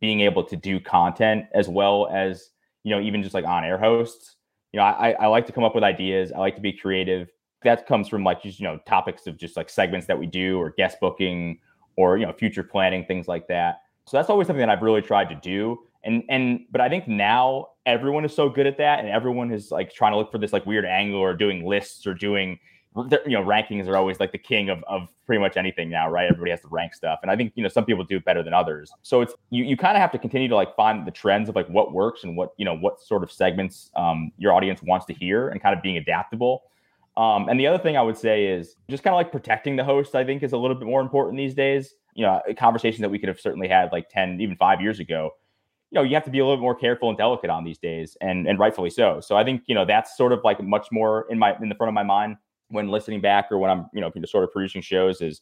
being 0.00 0.20
able 0.20 0.44
to 0.44 0.56
do 0.56 0.80
content 0.80 1.46
as 1.54 1.68
well 1.68 2.08
as 2.12 2.50
you 2.84 2.94
know, 2.94 3.00
even 3.00 3.22
just 3.22 3.34
like 3.34 3.44
on 3.44 3.64
air 3.64 3.78
hosts. 3.78 4.36
You 4.72 4.78
know, 4.78 4.84
I, 4.84 5.12
I 5.12 5.26
like 5.26 5.46
to 5.46 5.52
come 5.52 5.64
up 5.64 5.74
with 5.74 5.82
ideas. 5.82 6.32
I 6.32 6.38
like 6.38 6.54
to 6.56 6.60
be 6.60 6.72
creative. 6.72 7.28
That 7.64 7.86
comes 7.86 8.08
from 8.08 8.22
like 8.22 8.42
just, 8.42 8.60
you 8.60 8.64
know, 8.64 8.78
topics 8.86 9.26
of 9.26 9.36
just 9.36 9.56
like 9.56 9.70
segments 9.70 10.06
that 10.06 10.18
we 10.18 10.26
do 10.26 10.58
or 10.58 10.70
guest 10.70 10.98
booking 11.00 11.58
or, 11.96 12.18
you 12.18 12.26
know, 12.26 12.32
future 12.32 12.62
planning, 12.62 13.04
things 13.06 13.26
like 13.26 13.48
that. 13.48 13.80
So 14.06 14.16
that's 14.16 14.28
always 14.28 14.46
something 14.46 14.60
that 14.60 14.68
I've 14.68 14.82
really 14.82 15.00
tried 15.00 15.28
to 15.30 15.34
do. 15.36 15.78
And 16.04 16.22
and 16.28 16.66
but 16.70 16.82
I 16.82 16.88
think 16.90 17.08
now 17.08 17.68
everyone 17.86 18.24
is 18.24 18.34
so 18.34 18.50
good 18.50 18.66
at 18.66 18.76
that 18.78 18.98
and 18.98 19.08
everyone 19.08 19.50
is 19.50 19.70
like 19.70 19.92
trying 19.92 20.12
to 20.12 20.18
look 20.18 20.30
for 20.30 20.38
this 20.38 20.52
like 20.52 20.66
weird 20.66 20.84
angle 20.84 21.20
or 21.20 21.34
doing 21.34 21.64
lists 21.64 22.06
or 22.06 22.12
doing 22.12 22.58
you 22.96 23.32
know 23.32 23.42
rankings 23.42 23.88
are 23.88 23.96
always 23.96 24.20
like 24.20 24.30
the 24.30 24.38
king 24.38 24.68
of, 24.68 24.84
of 24.84 25.08
pretty 25.26 25.40
much 25.40 25.56
anything 25.56 25.90
now 25.90 26.08
right? 26.08 26.26
Everybody 26.30 26.52
has 26.52 26.60
to 26.60 26.68
rank 26.68 26.94
stuff 26.94 27.18
and 27.22 27.30
i 27.30 27.36
think 27.36 27.52
you 27.56 27.62
know 27.62 27.68
some 27.68 27.84
people 27.84 28.04
do 28.04 28.16
it 28.16 28.24
better 28.24 28.42
than 28.42 28.54
others. 28.54 28.92
So 29.02 29.20
it's 29.20 29.34
you, 29.50 29.64
you 29.64 29.76
kind 29.76 29.96
of 29.96 30.00
have 30.00 30.12
to 30.12 30.18
continue 30.18 30.48
to 30.48 30.54
like 30.54 30.76
find 30.76 31.06
the 31.06 31.10
trends 31.10 31.48
of 31.48 31.56
like 31.56 31.68
what 31.68 31.92
works 31.92 32.24
and 32.24 32.36
what 32.36 32.52
you 32.56 32.64
know 32.64 32.76
what 32.76 33.00
sort 33.00 33.22
of 33.22 33.32
segments 33.32 33.90
um, 33.96 34.30
your 34.38 34.52
audience 34.52 34.80
wants 34.82 35.06
to 35.06 35.14
hear 35.14 35.48
and 35.48 35.60
kind 35.60 35.76
of 35.76 35.82
being 35.82 35.96
adaptable. 35.96 36.64
Um, 37.16 37.48
and 37.48 37.58
the 37.58 37.66
other 37.66 37.82
thing 37.82 37.96
i 37.96 38.02
would 38.02 38.16
say 38.16 38.46
is 38.46 38.76
just 38.88 39.02
kind 39.02 39.14
of 39.14 39.18
like 39.18 39.30
protecting 39.30 39.76
the 39.76 39.84
host 39.84 40.14
i 40.14 40.24
think 40.24 40.42
is 40.42 40.52
a 40.52 40.58
little 40.58 40.76
bit 40.76 40.86
more 40.86 41.00
important 41.00 41.36
these 41.36 41.54
days. 41.54 41.94
You 42.14 42.24
know 42.24 42.40
a 42.48 42.54
conversation 42.54 43.02
that 43.02 43.08
we 43.08 43.18
could 43.18 43.28
have 43.28 43.40
certainly 43.40 43.66
had 43.66 43.90
like 43.90 44.08
10 44.08 44.40
even 44.40 44.56
five 44.56 44.80
years 44.80 45.00
ago 45.00 45.32
you 45.90 45.96
know 45.96 46.02
you 46.02 46.14
have 46.14 46.24
to 46.24 46.30
be 46.30 46.38
a 46.38 46.44
little 46.44 46.56
bit 46.56 46.62
more 46.62 46.74
careful 46.74 47.08
and 47.08 47.18
delicate 47.18 47.50
on 47.50 47.64
these 47.64 47.78
days 47.78 48.16
and 48.20 48.46
and 48.46 48.58
rightfully 48.58 48.90
so. 48.90 49.20
So 49.20 49.36
i 49.36 49.44
think 49.44 49.62
you 49.66 49.74
know 49.74 49.84
that's 49.84 50.16
sort 50.16 50.32
of 50.32 50.40
like 50.44 50.62
much 50.62 50.88
more 50.92 51.26
in 51.30 51.38
my 51.38 51.56
in 51.60 51.68
the 51.68 51.74
front 51.74 51.88
of 51.88 51.94
my 51.94 52.02
mind 52.02 52.36
when 52.74 52.88
listening 52.88 53.20
back 53.20 53.50
or 53.50 53.58
when 53.58 53.70
I'm, 53.70 53.86
you 53.94 54.00
know, 54.00 54.10
sort 54.26 54.44
of 54.44 54.52
producing 54.52 54.82
shows 54.82 55.20
is 55.20 55.40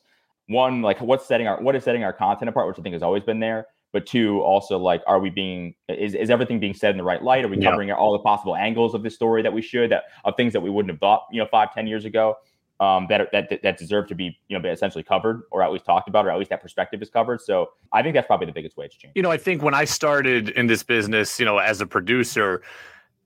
one, 0.49 0.83
like 0.83 1.01
what's 1.01 1.27
setting 1.27 1.47
our 1.47 1.61
what 1.61 1.75
is 1.75 1.85
setting 1.85 2.05
our 2.05 2.13
content 2.13 2.49
apart, 2.49 2.69
which 2.69 2.79
I 2.79 2.83
think 2.83 2.93
has 2.93 3.03
always 3.03 3.23
been 3.23 3.41
there. 3.41 3.67
But 3.93 4.07
two, 4.07 4.41
also 4.41 4.79
like, 4.79 5.03
are 5.07 5.21
we 5.21 5.29
being 5.29 5.75
is, 5.89 6.15
is 6.15 6.31
everything 6.31 6.59
being 6.59 6.75
said 6.75 6.93
in 6.93 6.97
the 6.97 7.05
right 7.05 7.23
light? 7.23 7.45
Are 7.45 7.49
we 7.49 7.61
covering 7.61 7.89
yeah. 7.89 7.95
all 7.95 8.13
the 8.13 8.21
possible 8.21 8.57
angles 8.57 8.95
of 8.95 9.03
the 9.03 9.11
story 9.11 9.43
that 9.43 9.53
we 9.53 9.61
should 9.61 9.91
that 9.91 10.05
of 10.25 10.35
things 10.37 10.53
that 10.55 10.61
we 10.61 10.71
wouldn't 10.71 10.93
have 10.93 11.01
thought, 11.01 11.27
you 11.31 11.41
know, 11.41 11.49
five, 11.51 11.75
ten 11.75 11.87
years 11.87 12.05
ago? 12.05 12.37
Um, 12.81 13.07
that, 13.11 13.29
that 13.31 13.61
that 13.63 13.79
deserve 13.79 14.09
to 14.09 14.17
be 14.17 14.37
you 14.49 14.59
know 14.59 14.69
essentially 14.69 15.05
covered 15.05 15.43
or 15.53 15.63
at 15.63 15.71
least 15.71 15.85
talked 15.85 16.09
about 16.09 16.27
or 16.27 16.31
at 16.31 16.39
least 16.39 16.51
that 16.51 16.61
perspective 16.61 17.01
is 17.01 17.11
covered 17.11 17.41
so 17.41 17.71
i 17.93 18.03
think 18.03 18.13
that's 18.15 18.27
probably 18.27 18.47
the 18.47 18.53
biggest 18.53 18.77
way 18.77 18.89
to 18.89 18.99
change 18.99 19.13
you 19.15 19.23
know 19.23 19.31
i 19.31 19.37
think 19.37 19.63
when 19.63 19.73
i 19.73 19.85
started 19.85 20.49
in 20.49 20.67
this 20.67 20.83
business 20.83 21.39
you 21.39 21.47
know 21.47 21.59
as 21.59 21.81
a 21.81 21.87
producer 21.87 22.61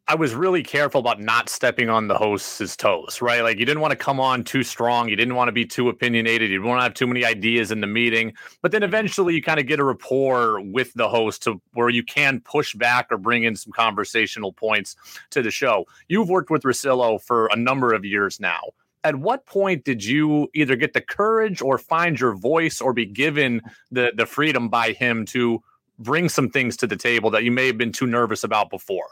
I 0.08 0.14
was 0.14 0.36
really 0.36 0.62
careful 0.62 1.00
about 1.00 1.20
not 1.20 1.48
stepping 1.48 1.90
on 1.90 2.06
the 2.06 2.16
host's 2.16 2.76
toes, 2.76 3.20
right? 3.20 3.42
Like 3.42 3.58
you 3.58 3.66
didn't 3.66 3.80
want 3.80 3.90
to 3.90 3.96
come 3.96 4.20
on 4.20 4.44
too 4.44 4.62
strong. 4.62 5.08
You 5.08 5.16
didn't 5.16 5.34
want 5.34 5.48
to 5.48 5.52
be 5.52 5.66
too 5.66 5.88
opinionated. 5.88 6.48
You 6.48 6.58
didn't 6.58 6.68
want 6.68 6.78
to 6.78 6.84
have 6.84 6.94
too 6.94 7.08
many 7.08 7.24
ideas 7.24 7.72
in 7.72 7.80
the 7.80 7.88
meeting. 7.88 8.32
But 8.62 8.70
then 8.70 8.84
eventually 8.84 9.34
you 9.34 9.42
kind 9.42 9.58
of 9.58 9.66
get 9.66 9.80
a 9.80 9.84
rapport 9.84 10.60
with 10.60 10.94
the 10.94 11.08
host 11.08 11.42
to 11.42 11.60
where 11.72 11.88
you 11.88 12.04
can 12.04 12.40
push 12.40 12.72
back 12.76 13.08
or 13.10 13.18
bring 13.18 13.42
in 13.42 13.56
some 13.56 13.72
conversational 13.72 14.52
points 14.52 14.94
to 15.30 15.42
the 15.42 15.50
show. 15.50 15.86
You've 16.06 16.28
worked 16.28 16.50
with 16.50 16.62
Russillo 16.62 17.20
for 17.20 17.48
a 17.48 17.56
number 17.56 17.92
of 17.92 18.04
years 18.04 18.38
now. 18.38 18.60
At 19.02 19.16
what 19.16 19.44
point 19.44 19.84
did 19.84 20.04
you 20.04 20.48
either 20.54 20.76
get 20.76 20.92
the 20.92 21.00
courage 21.00 21.60
or 21.60 21.78
find 21.78 22.18
your 22.18 22.36
voice 22.36 22.80
or 22.80 22.92
be 22.92 23.06
given 23.06 23.60
the 23.90 24.12
the 24.16 24.26
freedom 24.26 24.68
by 24.68 24.92
him 24.92 25.24
to 25.26 25.64
bring 25.98 26.28
some 26.28 26.48
things 26.48 26.76
to 26.76 26.86
the 26.86 26.96
table 26.96 27.30
that 27.30 27.42
you 27.42 27.50
may 27.50 27.66
have 27.66 27.78
been 27.78 27.92
too 27.92 28.06
nervous 28.06 28.44
about 28.44 28.70
before? 28.70 29.08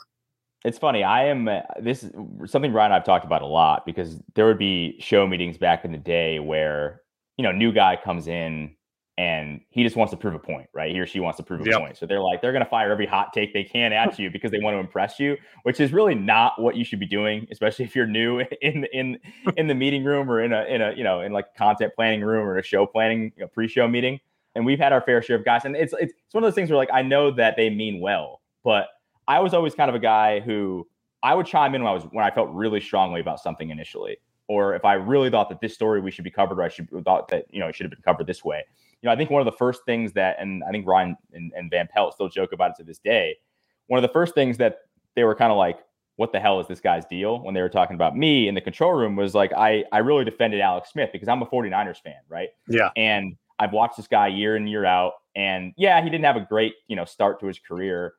It's 0.64 0.78
funny. 0.78 1.04
I 1.04 1.26
am 1.26 1.46
uh, 1.46 1.60
this 1.80 2.02
is 2.02 2.10
something 2.46 2.72
Ryen 2.72 2.86
and 2.86 2.94
I've 2.94 3.04
talked 3.04 3.24
about 3.24 3.42
a 3.42 3.46
lot 3.46 3.84
because 3.84 4.18
there 4.34 4.46
would 4.46 4.58
be 4.58 4.96
show 4.98 5.26
meetings 5.26 5.58
back 5.58 5.84
in 5.84 5.92
the 5.92 5.98
day 5.98 6.38
where 6.38 7.02
you 7.36 7.42
know 7.42 7.52
new 7.52 7.70
guy 7.72 7.96
comes 8.02 8.26
in 8.26 8.74
and 9.16 9.60
he 9.70 9.84
just 9.84 9.94
wants 9.94 10.10
to 10.10 10.16
prove 10.16 10.34
a 10.34 10.38
point, 10.38 10.68
right? 10.74 10.90
He 10.90 10.98
or 10.98 11.06
she 11.06 11.20
wants 11.20 11.36
to 11.36 11.44
prove 11.44 11.60
a 11.60 11.64
yep. 11.70 11.78
point. 11.78 11.96
So 11.96 12.06
they're 12.06 12.20
like 12.20 12.40
they're 12.40 12.52
going 12.52 12.64
to 12.64 12.70
fire 12.70 12.90
every 12.90 13.06
hot 13.06 13.32
take 13.32 13.52
they 13.52 13.62
can 13.62 13.92
at 13.92 14.18
you 14.18 14.30
because 14.30 14.50
they 14.50 14.58
want 14.58 14.74
to 14.74 14.78
impress 14.78 15.20
you, 15.20 15.36
which 15.62 15.80
is 15.80 15.92
really 15.92 16.14
not 16.14 16.60
what 16.60 16.76
you 16.76 16.84
should 16.84 16.98
be 16.98 17.06
doing, 17.06 17.46
especially 17.52 17.84
if 17.84 17.94
you're 17.94 18.06
new 18.06 18.40
in 18.62 18.86
in 18.92 19.18
in 19.56 19.66
the 19.66 19.74
meeting 19.74 20.02
room 20.02 20.30
or 20.30 20.42
in 20.42 20.52
a 20.52 20.64
in 20.64 20.80
a 20.80 20.92
you 20.94 21.04
know 21.04 21.20
in 21.20 21.32
like 21.32 21.54
content 21.56 21.92
planning 21.94 22.22
room 22.22 22.46
or 22.46 22.56
a 22.56 22.62
show 22.62 22.86
planning 22.86 23.32
you 23.36 23.42
know, 23.42 23.48
pre-show 23.48 23.86
meeting. 23.86 24.18
And 24.56 24.64
we've 24.64 24.78
had 24.78 24.92
our 24.92 25.00
fair 25.00 25.20
share 25.20 25.36
of 25.36 25.44
guys, 25.44 25.64
and 25.64 25.76
it's 25.76 25.92
it's 26.00 26.12
it's 26.12 26.34
one 26.34 26.42
of 26.42 26.48
those 26.48 26.54
things 26.54 26.70
where 26.70 26.76
like 26.76 26.90
I 26.92 27.02
know 27.02 27.30
that 27.32 27.56
they 27.56 27.70
mean 27.70 28.00
well, 28.00 28.40
but 28.62 28.88
I 29.26 29.40
was 29.40 29.54
always 29.54 29.74
kind 29.74 29.88
of 29.88 29.94
a 29.94 30.00
guy 30.00 30.40
who 30.40 30.86
I 31.22 31.34
would 31.34 31.46
chime 31.46 31.74
in 31.74 31.82
when 31.82 31.90
I 31.90 31.94
was 31.94 32.04
when 32.12 32.24
I 32.24 32.30
felt 32.30 32.50
really 32.50 32.80
strongly 32.80 33.20
about 33.20 33.40
something 33.40 33.70
initially, 33.70 34.18
or 34.46 34.74
if 34.74 34.84
I 34.84 34.94
really 34.94 35.30
thought 35.30 35.48
that 35.48 35.60
this 35.60 35.74
story 35.74 36.00
we 36.00 36.10
should 36.10 36.24
be 36.24 36.30
covered, 36.30 36.58
or 36.58 36.62
I 36.62 36.68
should 36.68 36.88
thought 37.04 37.28
that 37.28 37.46
you 37.50 37.60
know 37.60 37.68
it 37.68 37.74
should 37.74 37.84
have 37.84 37.90
been 37.90 38.02
covered 38.02 38.26
this 38.26 38.44
way. 38.44 38.62
You 39.00 39.08
know, 39.08 39.12
I 39.12 39.16
think 39.16 39.30
one 39.30 39.40
of 39.40 39.46
the 39.46 39.56
first 39.56 39.84
things 39.86 40.12
that, 40.12 40.36
and 40.38 40.62
I 40.64 40.70
think 40.70 40.86
Ryen 40.86 41.16
and, 41.32 41.52
and 41.56 41.70
Van 41.70 41.88
Pelt 41.92 42.14
still 42.14 42.28
joke 42.28 42.52
about 42.52 42.70
it 42.70 42.76
to 42.76 42.84
this 42.84 42.98
day. 42.98 43.36
One 43.86 43.98
of 43.98 44.02
the 44.02 44.12
first 44.12 44.34
things 44.34 44.58
that 44.58 44.78
they 45.14 45.24
were 45.24 45.34
kind 45.34 45.50
of 45.50 45.56
like, 45.56 45.78
"What 46.16 46.32
the 46.32 46.40
hell 46.40 46.60
is 46.60 46.68
this 46.68 46.80
guy's 46.80 47.06
deal?" 47.06 47.42
When 47.42 47.54
they 47.54 47.62
were 47.62 47.70
talking 47.70 47.94
about 47.94 48.16
me 48.16 48.48
in 48.48 48.54
the 48.54 48.60
control 48.60 48.92
room, 48.92 49.16
was 49.16 49.34
like 49.34 49.52
I 49.54 49.84
I 49.92 49.98
really 49.98 50.24
defended 50.26 50.60
Alex 50.60 50.90
Smith 50.90 51.08
because 51.10 51.28
I'm 51.28 51.40
a 51.40 51.46
49ers 51.46 52.02
fan, 52.02 52.20
right? 52.28 52.50
Yeah, 52.68 52.90
and 52.96 53.34
I've 53.58 53.72
watched 53.72 53.96
this 53.96 54.08
guy 54.08 54.28
year 54.28 54.56
in 54.56 54.66
year 54.66 54.84
out, 54.84 55.14
and 55.34 55.72
yeah, 55.78 56.02
he 56.02 56.10
didn't 56.10 56.24
have 56.26 56.36
a 56.36 56.46
great 56.46 56.74
you 56.86 56.96
know 56.96 57.06
start 57.06 57.40
to 57.40 57.46
his 57.46 57.58
career 57.58 58.12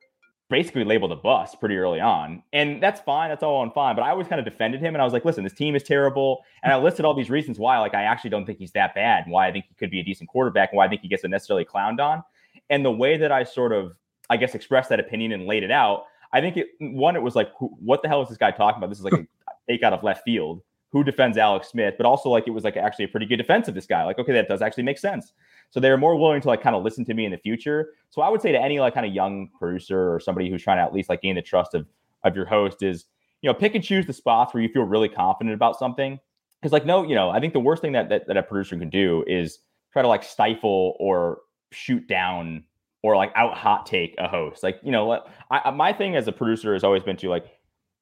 basically 0.48 0.84
labeled 0.84 1.10
a 1.10 1.16
bust 1.16 1.58
pretty 1.58 1.76
early 1.76 2.00
on. 2.00 2.42
And 2.52 2.82
that's 2.82 3.00
fine. 3.00 3.30
That's 3.30 3.42
all 3.42 3.56
on 3.56 3.72
fine. 3.72 3.96
But 3.96 4.02
I 4.02 4.10
always 4.10 4.28
kind 4.28 4.38
of 4.38 4.44
defended 4.44 4.80
him. 4.80 4.94
And 4.94 5.02
I 5.02 5.04
was 5.04 5.12
like, 5.12 5.24
listen, 5.24 5.42
this 5.42 5.52
team 5.52 5.74
is 5.74 5.82
terrible. 5.82 6.44
And 6.62 6.72
I 6.72 6.76
listed 6.76 7.04
all 7.04 7.14
these 7.14 7.30
reasons 7.30 7.58
why, 7.58 7.78
like, 7.78 7.94
I 7.94 8.04
actually 8.04 8.30
don't 8.30 8.46
think 8.46 8.58
he's 8.58 8.72
that 8.72 8.94
bad 8.94 9.24
and 9.24 9.32
why 9.32 9.48
I 9.48 9.52
think 9.52 9.64
he 9.68 9.74
could 9.74 9.90
be 9.90 10.00
a 10.00 10.04
decent 10.04 10.28
quarterback 10.28 10.70
and 10.70 10.76
why 10.76 10.86
I 10.86 10.88
think 10.88 11.00
he 11.00 11.08
gets 11.08 11.24
unnecessarily 11.24 11.64
clowned 11.64 12.00
on. 12.00 12.22
And 12.70 12.84
the 12.84 12.92
way 12.92 13.16
that 13.16 13.32
I 13.32 13.42
sort 13.42 13.72
of, 13.72 13.96
I 14.30 14.36
guess, 14.36 14.54
expressed 14.54 14.88
that 14.90 15.00
opinion 15.00 15.32
and 15.32 15.46
laid 15.46 15.64
it 15.64 15.70
out, 15.70 16.04
I 16.32 16.40
think 16.40 16.56
it, 16.56 16.68
one, 16.78 17.16
it 17.16 17.22
was 17.22 17.34
like, 17.34 17.50
what 17.58 18.02
the 18.02 18.08
hell 18.08 18.22
is 18.22 18.28
this 18.28 18.38
guy 18.38 18.50
talking 18.50 18.78
about? 18.78 18.90
This 18.90 18.98
is 18.98 19.04
like 19.04 19.14
a 19.14 19.26
take 19.68 19.82
out 19.82 19.92
of 19.92 20.02
left 20.02 20.24
field. 20.24 20.62
Who 20.92 21.04
defends 21.04 21.36
Alex 21.36 21.68
Smith, 21.68 21.94
but 21.96 22.06
also 22.06 22.28
like 22.28 22.46
it 22.46 22.52
was 22.52 22.64
like 22.64 22.76
actually 22.76 23.04
a 23.04 23.08
pretty 23.08 23.26
good 23.26 23.36
defense 23.36 23.68
of 23.68 23.74
this 23.74 23.86
guy. 23.86 24.04
Like, 24.04 24.18
okay, 24.18 24.32
that 24.32 24.48
does 24.48 24.62
actually 24.62 24.84
make 24.84 24.98
sense. 24.98 25.32
So 25.70 25.80
they're 25.80 25.96
more 25.96 26.16
willing 26.16 26.40
to 26.40 26.48
like 26.48 26.62
kind 26.62 26.76
of 26.76 26.82
listen 26.82 27.04
to 27.06 27.14
me 27.14 27.24
in 27.24 27.32
the 27.32 27.38
future. 27.38 27.94
So 28.10 28.22
I 28.22 28.28
would 28.28 28.40
say 28.40 28.52
to 28.52 28.60
any 28.60 28.78
like 28.80 28.94
kind 28.94 29.06
of 29.06 29.12
young 29.12 29.48
producer 29.58 30.14
or 30.14 30.20
somebody 30.20 30.48
who's 30.48 30.62
trying 30.62 30.78
to 30.78 30.82
at 30.82 30.92
least 30.92 31.08
like 31.08 31.22
gain 31.22 31.34
the 31.34 31.42
trust 31.42 31.74
of 31.74 31.86
of 32.24 32.34
your 32.34 32.46
host 32.46 32.82
is, 32.82 33.06
you 33.42 33.48
know, 33.48 33.54
pick 33.54 33.74
and 33.74 33.84
choose 33.84 34.06
the 34.06 34.12
spots 34.12 34.54
where 34.54 34.62
you 34.62 34.68
feel 34.68 34.82
really 34.82 35.08
confident 35.08 35.54
about 35.54 35.78
something. 35.78 36.18
Because 36.60 36.72
like 36.72 36.86
no, 36.86 37.02
you 37.02 37.14
know, 37.14 37.30
I 37.30 37.40
think 37.40 37.52
the 37.52 37.60
worst 37.60 37.82
thing 37.82 37.92
that, 37.92 38.08
that 38.08 38.26
that 38.28 38.36
a 38.36 38.42
producer 38.42 38.76
can 38.78 38.90
do 38.90 39.24
is 39.26 39.58
try 39.92 40.02
to 40.02 40.08
like 40.08 40.22
stifle 40.22 40.96
or 40.98 41.40
shoot 41.72 42.06
down 42.06 42.64
or 43.02 43.16
like 43.16 43.32
out 43.36 43.54
hot 43.54 43.86
take 43.86 44.14
a 44.18 44.26
host. 44.26 44.62
Like, 44.62 44.80
you 44.82 44.90
know, 44.90 45.22
I, 45.50 45.70
my 45.70 45.92
thing 45.92 46.16
as 46.16 46.26
a 46.26 46.32
producer 46.32 46.72
has 46.72 46.82
always 46.82 47.02
been 47.02 47.16
to 47.18 47.28
like, 47.28 47.46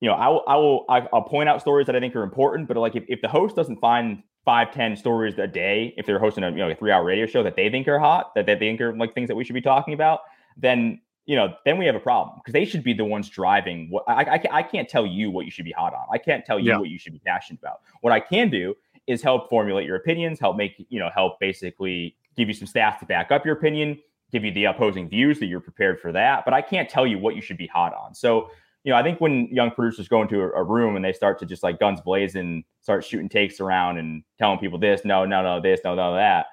you 0.01 0.09
know, 0.09 0.15
I 0.15 0.29
will, 0.29 0.45
I 0.47 0.57
will, 0.57 0.85
I, 0.89 1.01
will 1.13 1.23
point 1.23 1.49
out 1.49 1.61
stories 1.61 1.87
that 1.87 1.97
I 1.97 2.01
think 2.01 2.15
are 2.17 2.23
important, 2.23 2.69
but 2.69 2.77
like 2.77 2.97
if, 2.97 3.05
if 3.09 3.21
the 3.23 3.29
host 3.29 3.57
doesn't 3.57 3.81
find 3.81 4.23
five, 4.45 4.73
10 4.73 4.97
stories 4.97 5.39
a 5.39 5.47
day, 5.47 5.95
if 5.97 6.07
they're 6.07 6.19
hosting 6.19 6.45
a, 6.45 6.51
you 6.51 6.59
know, 6.59 6.71
a 6.71 6.75
three 6.75 6.91
hour 6.91 7.05
radio 7.05 7.27
show 7.27 7.43
that 7.43 7.57
they 7.57 7.71
think 7.71 7.89
are 7.89 7.99
hot, 7.99 8.35
that 8.35 8.47
they 8.47 8.57
think 8.57 8.81
are 8.81 8.95
like 8.97 9.15
things 9.15 9.29
that 9.29 9.35
we 9.37 9.45
should 9.45 9.55
be 9.55 9.61
talking 9.61 9.95
about, 9.95 10.21
then, 10.57 11.01
you 11.27 11.37
know, 11.37 11.55
then 11.65 11.79
we 11.79 11.87
have 11.87 11.95
a 11.95 12.01
problem 12.01 12.39
because 12.39 12.53
they 12.53 12.65
should 12.65 12.85
be 12.85 12.93
the 12.93 13.05
ones 13.05 13.29
driving 13.31 13.89
what 13.91 14.05
I, 14.07 14.25
I, 14.25 14.43
I 14.59 14.63
can't 14.63 14.89
tell 14.89 15.07
you 15.07 15.31
what 15.31 15.47
you 15.47 15.51
should 15.51 15.65
be 15.65 15.73
hot 15.73 15.95
on. 15.95 16.05
I 16.13 16.19
can't 16.19 16.45
tell 16.45 16.59
you 16.59 16.73
yeah. 16.73 16.79
what 16.79 16.91
you 16.91 16.99
should 16.99 17.15
be 17.15 17.21
passionate 17.21 17.61
about. 17.61 17.81
What 18.03 18.13
I 18.13 18.21
can 18.21 18.51
do 18.51 18.75
is 19.07 19.23
help 19.23 19.49
formulate 19.49 19.87
your 19.87 19.97
opinions, 19.97 20.39
help 20.39 20.57
make, 20.57 20.87
you 20.89 20.99
know, 20.99 21.11
help 21.15 21.41
basically 21.41 22.17
give 22.37 22.49
you 22.49 22.55
some 22.55 22.69
stats 22.69 22.99
to 22.99 23.07
back 23.07 23.31
up 23.31 23.45
your 23.45 23.55
opinion, 23.55 23.99
give 24.33 24.45
you 24.45 24.53
the 24.53 24.65
opposing 24.65 25.09
views 25.09 25.39
that 25.39 25.47
you're 25.47 25.61
prepared 25.61 26.01
for 26.01 26.13
that. 26.13 26.45
But 26.45 26.55
I 26.55 26.63
can't 26.63 26.89
tell 26.89 27.07
you 27.07 27.19
what 27.19 27.37
you 27.37 27.43
should 27.43 27.57
be 27.57 27.67
hot 27.67 27.95
on. 27.95 28.15
So, 28.15 28.51
you 28.85 28.93
know, 28.93 28.99
I 28.99 29.03
think 29.03 29.21
when 29.21 29.49
young 29.50 29.71
producers 29.71 30.09
go 30.09 30.23
into 30.23 30.41
a, 30.41 30.50
a, 30.50 30.62
room 30.62 30.95
and 30.95 31.05
they 31.05 31.12
start 31.12 31.38
to 31.38 31.47
just 31.47 31.62
like 31.62 31.79
guns 31.79 32.00
blazing, 32.03 32.64
start 32.83 33.03
shooting 33.03 33.31
takes 33.31 33.59
around 33.59 33.97
and 33.97 34.23
telling 34.38 34.59
people 34.59 34.79
this, 34.79 35.00
no, 35.05 35.25
no, 35.25 35.43
no, 35.43 35.61
this, 35.61 35.81
no, 35.85 35.95
no, 35.95 36.14
that. 36.14 36.47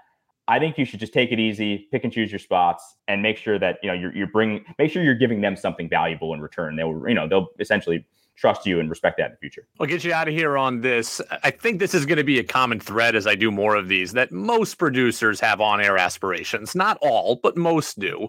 I 0.48 0.58
think 0.58 0.78
you 0.78 0.86
should 0.86 1.00
just 1.00 1.14
take 1.14 1.32
it 1.32 1.40
easy, 1.40 1.90
pick 1.92 2.04
and 2.04 2.12
choose 2.12 2.32
your 2.32 2.40
spots, 2.40 2.96
and 3.08 3.22
make 3.22 3.38
sure 3.38 3.60
that 3.60 3.78
you 3.84 3.90
know 3.90 3.94
you're, 3.94 4.16
you're 4.16 4.28
bringing, 4.28 4.66
make 4.80 4.92
sure 4.92 5.04
you're 5.04 5.14
giving 5.14 5.42
them 5.42 5.56
something 5.56 5.88
valuable 5.88 6.34
in 6.34 6.42
return. 6.42 6.76
They'll, 6.76 7.04
you 7.08 7.14
know, 7.14 7.28
they'll 7.28 7.50
essentially 7.60 8.06
trust 8.36 8.66
you 8.66 8.80
and 8.80 8.90
respect 8.90 9.18
that 9.18 9.26
in 9.26 9.32
the 9.32 9.38
future. 9.38 9.68
I'll 9.80 9.86
get 9.86 10.04
you 10.04 10.14
out 10.14 10.28
of 10.28 10.34
here 10.34 10.58
on 10.58 10.82
this. 10.82 11.22
I 11.44 11.52
think 11.52 11.80
this 11.80 11.94
is 11.94 12.06
going 12.06 12.18
to 12.18 12.24
be 12.24 12.40
a 12.40 12.44
common 12.44 12.80
thread 12.80 13.16
as 13.16 13.28
I 13.28 13.36
do 13.36 13.52
more 13.52 13.76
of 13.76 13.88
these 13.88 14.14
that 14.14 14.32
most 14.32 14.76
producers 14.76 15.40
have 15.42 15.62
on 15.62 15.80
air 15.80 15.98
aspirations. 15.98 16.74
Not 16.74 16.98
all, 17.02 17.36
but 17.36 17.56
most 17.56 18.00
do. 18.00 18.28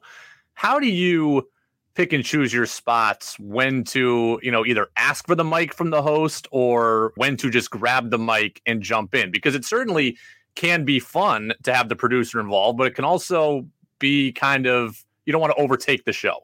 How 0.55 0.79
do 0.79 0.89
you 0.89 1.49
pick 1.95 2.13
and 2.13 2.25
choose 2.25 2.53
your 2.53 2.67
spots 2.67 3.39
when 3.39 3.85
to, 3.85 4.41
you 4.43 4.51
know, 4.51 4.65
either 4.65 4.89
ask 4.97 5.27
for 5.27 5.35
the 5.35 5.45
mic 5.45 5.75
from 5.75 5.91
the 5.91 6.03
host 6.03 6.49
or 6.51 7.13
when 7.17 7.37
to 7.37 7.51
just 7.51 7.71
grab 7.71 8.11
the 8.11 8.19
mic 8.19 8.61
and 8.67 8.83
jump 8.83 9.15
in? 9.15 9.31
Because 9.31 9.55
it 9.55 9.65
certainly 9.65 10.17
can 10.55 10.85
be 10.85 10.99
fun 10.99 11.53
to 11.63 11.75
have 11.75 11.89
the 11.89 11.97
producer 11.97 12.41
involved, 12.41 12.79
but 12.79 12.87
it 12.87 12.95
can 12.95 13.05
also 13.05 13.67
be 13.99 14.33
kind 14.33 14.67
of, 14.67 15.05
you 15.25 15.33
don't 15.33 15.41
want 15.41 15.55
to 15.57 15.63
overtake 15.63 16.05
the 16.05 16.13
show. 16.13 16.39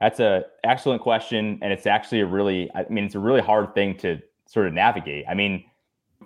That's 0.00 0.20
a 0.20 0.44
excellent 0.64 1.02
question, 1.02 1.58
and 1.60 1.72
it's 1.72 1.86
actually 1.86 2.20
a 2.20 2.26
really, 2.26 2.70
I 2.74 2.86
mean, 2.88 3.04
it's 3.04 3.14
a 3.14 3.20
really 3.20 3.42
hard 3.42 3.74
thing 3.74 3.96
to 3.98 4.18
sort 4.46 4.66
of 4.66 4.72
navigate. 4.72 5.26
I 5.28 5.34
mean, 5.34 5.64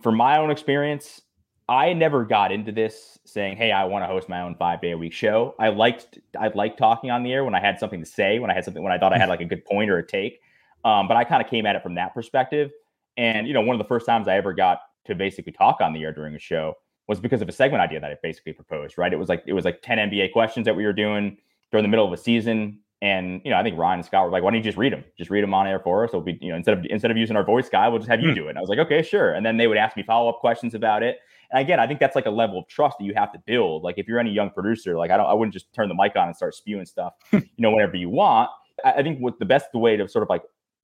from 0.01 0.17
my 0.17 0.39
own 0.39 0.51
experience, 0.51 1.23
I 1.69 1.95
never 1.95 2.25
got 2.25 2.53
into 2.53 2.73
this 2.73 3.19
saying, 3.25 3.57
"Hey, 3.57 3.73
I 3.73 3.85
want 3.85 4.03
to 4.03 4.07
host 4.07 4.29
my 4.29 4.43
own 4.43 4.55
five 4.55 4.83
day 4.83 4.91
a 4.91 4.99
week 4.99 5.13
show." 5.13 5.55
I 5.59 5.69
liked 5.69 6.19
I 6.39 6.49
liked 6.49 6.79
talking 6.79 7.11
on 7.11 7.23
the 7.23 7.33
air 7.33 7.45
when 7.45 7.55
I 7.55 7.61
had 7.61 7.79
something 7.79 8.01
to 8.01 8.07
say, 8.07 8.39
when 8.39 8.51
I 8.51 8.55
had 8.55 8.65
something 8.65 8.83
when 8.83 8.93
I 8.93 8.99
thought 8.99 9.15
I 9.15 9.19
had 9.19 9.29
like 9.29 9.41
a 9.41 9.47
good 9.47 9.65
point 9.65 9.91
or 9.91 9.99
a 9.99 10.07
take. 10.07 10.41
Um, 10.85 11.09
but 11.09 11.17
I 11.17 11.25
kind 11.25 11.43
of 11.43 11.49
came 11.49 11.65
at 11.65 11.77
it 11.77 11.83
from 11.83 11.95
that 11.95 12.13
perspective. 12.13 12.71
And 13.17 13.47
you 13.47 13.55
know, 13.55 13.63
one 13.63 13.75
of 13.75 13.79
the 13.79 13.89
first 13.89 14.05
times 14.05 14.29
I 14.29 14.37
ever 14.37 14.53
got 14.53 14.81
to 15.07 15.15
basically 15.15 15.53
talk 15.53 15.81
on 15.81 15.95
the 15.95 16.03
air 16.03 16.13
during 16.13 16.35
a 16.35 16.39
show 16.39 16.75
was 17.09 17.21
because 17.21 17.43
of 17.43 17.49
a 17.49 17.53
segment 17.53 17.83
idea 17.83 18.01
that 18.01 18.11
I 18.11 18.17
basically 18.23 18.53
proposed. 18.53 18.99
Right? 18.99 19.13
It 19.13 19.19
was 19.19 19.31
like 19.31 19.43
it 19.47 19.55
was 19.55 19.65
like 19.65 19.81
ten 19.81 19.99
NBA 19.99 20.33
questions 20.33 20.67
that 20.67 20.77
we 20.77 20.85
were 20.85 20.93
doing 20.93 21.39
during 21.71 21.83
the 21.83 21.89
middle 21.89 22.07
of 22.07 22.13
a 22.13 22.19
season. 22.19 22.81
And 23.01 23.41
you 23.45 23.51
know, 23.51 23.57
I 23.59 23.63
think 23.63 23.79
Ryen 23.79 23.95
and 23.95 24.05
Scott 24.05 24.27
were 24.27 24.31
like, 24.31 24.43
"Why 24.43 24.51
don't 24.51 24.59
you 24.59 24.63
just 24.63 24.79
read 24.79 24.93
them? 24.93 25.05
Just 25.17 25.31
read 25.31 25.43
them 25.43 25.55
on 25.55 25.67
air 25.67 25.79
for 25.79 26.05
us. 26.05 26.11
It'll 26.11 26.21
be 26.21 26.39
you 26.43 26.51
know 26.51 26.57
instead 26.57 26.79
of 26.79 26.85
instead 26.91 27.11
of 27.11 27.17
using 27.17 27.37
our 27.37 27.45
voice 27.45 27.71
guy, 27.71 27.89
we'll 27.89 28.01
just 28.01 28.11
have 28.11 28.21
you 28.21 28.31
hmm. 28.31 28.35
do 28.35 28.47
it." 28.47 28.51
And 28.51 28.59
I 28.59 28.61
was 28.61 28.69
like, 28.69 28.79
"Okay, 28.81 29.03
sure." 29.03 29.33
And 29.33 29.45
then 29.45 29.57
they 29.57 29.67
would 29.67 29.79
ask 29.79 29.97
me 29.97 30.03
follow 30.03 30.29
up 30.29 30.41
questions 30.41 30.75
about 30.75 31.03
it. 31.03 31.19
And 31.53 31.61
again, 31.61 31.81
I 31.81 31.87
think 31.87 32.01
that's 32.01 32.17
like 32.17 32.27
a 32.27 32.31
level 32.31 32.59
of 32.59 32.69
trust 32.69 32.99
that 32.99 33.05
you 33.05 33.15
have 33.15 33.33
to 33.33 33.39
build. 33.47 33.83
Like 33.83 33.99
if 33.99 34.09
you're 34.09 34.19
any 34.19 34.31
young 34.31 34.51
producer, 34.51 34.97
like 34.97 35.11
I 35.11 35.17
don't, 35.17 35.27
I 35.27 35.33
wouldn't 35.33 35.53
just 35.53 35.73
turn 35.73 35.89
the 35.89 35.95
mic 35.95 36.17
on 36.17 36.29
and 36.29 36.37
start 36.37 36.55
spewing 36.55 36.87
stuff, 36.87 37.15
hmm. 37.31 37.39
you 37.39 37.63
know, 37.63 37.71
whenever 37.71 37.97
you 37.97 38.09
want. 38.09 38.51
I, 38.85 38.93
I 38.93 39.03
think 39.03 39.21
what 39.21 39.39
the 39.39 39.45
best 39.45 39.73
way 39.75 39.97
to 39.97 40.09
sort 40.09 40.23
of 40.23 40.29
like 40.29 40.43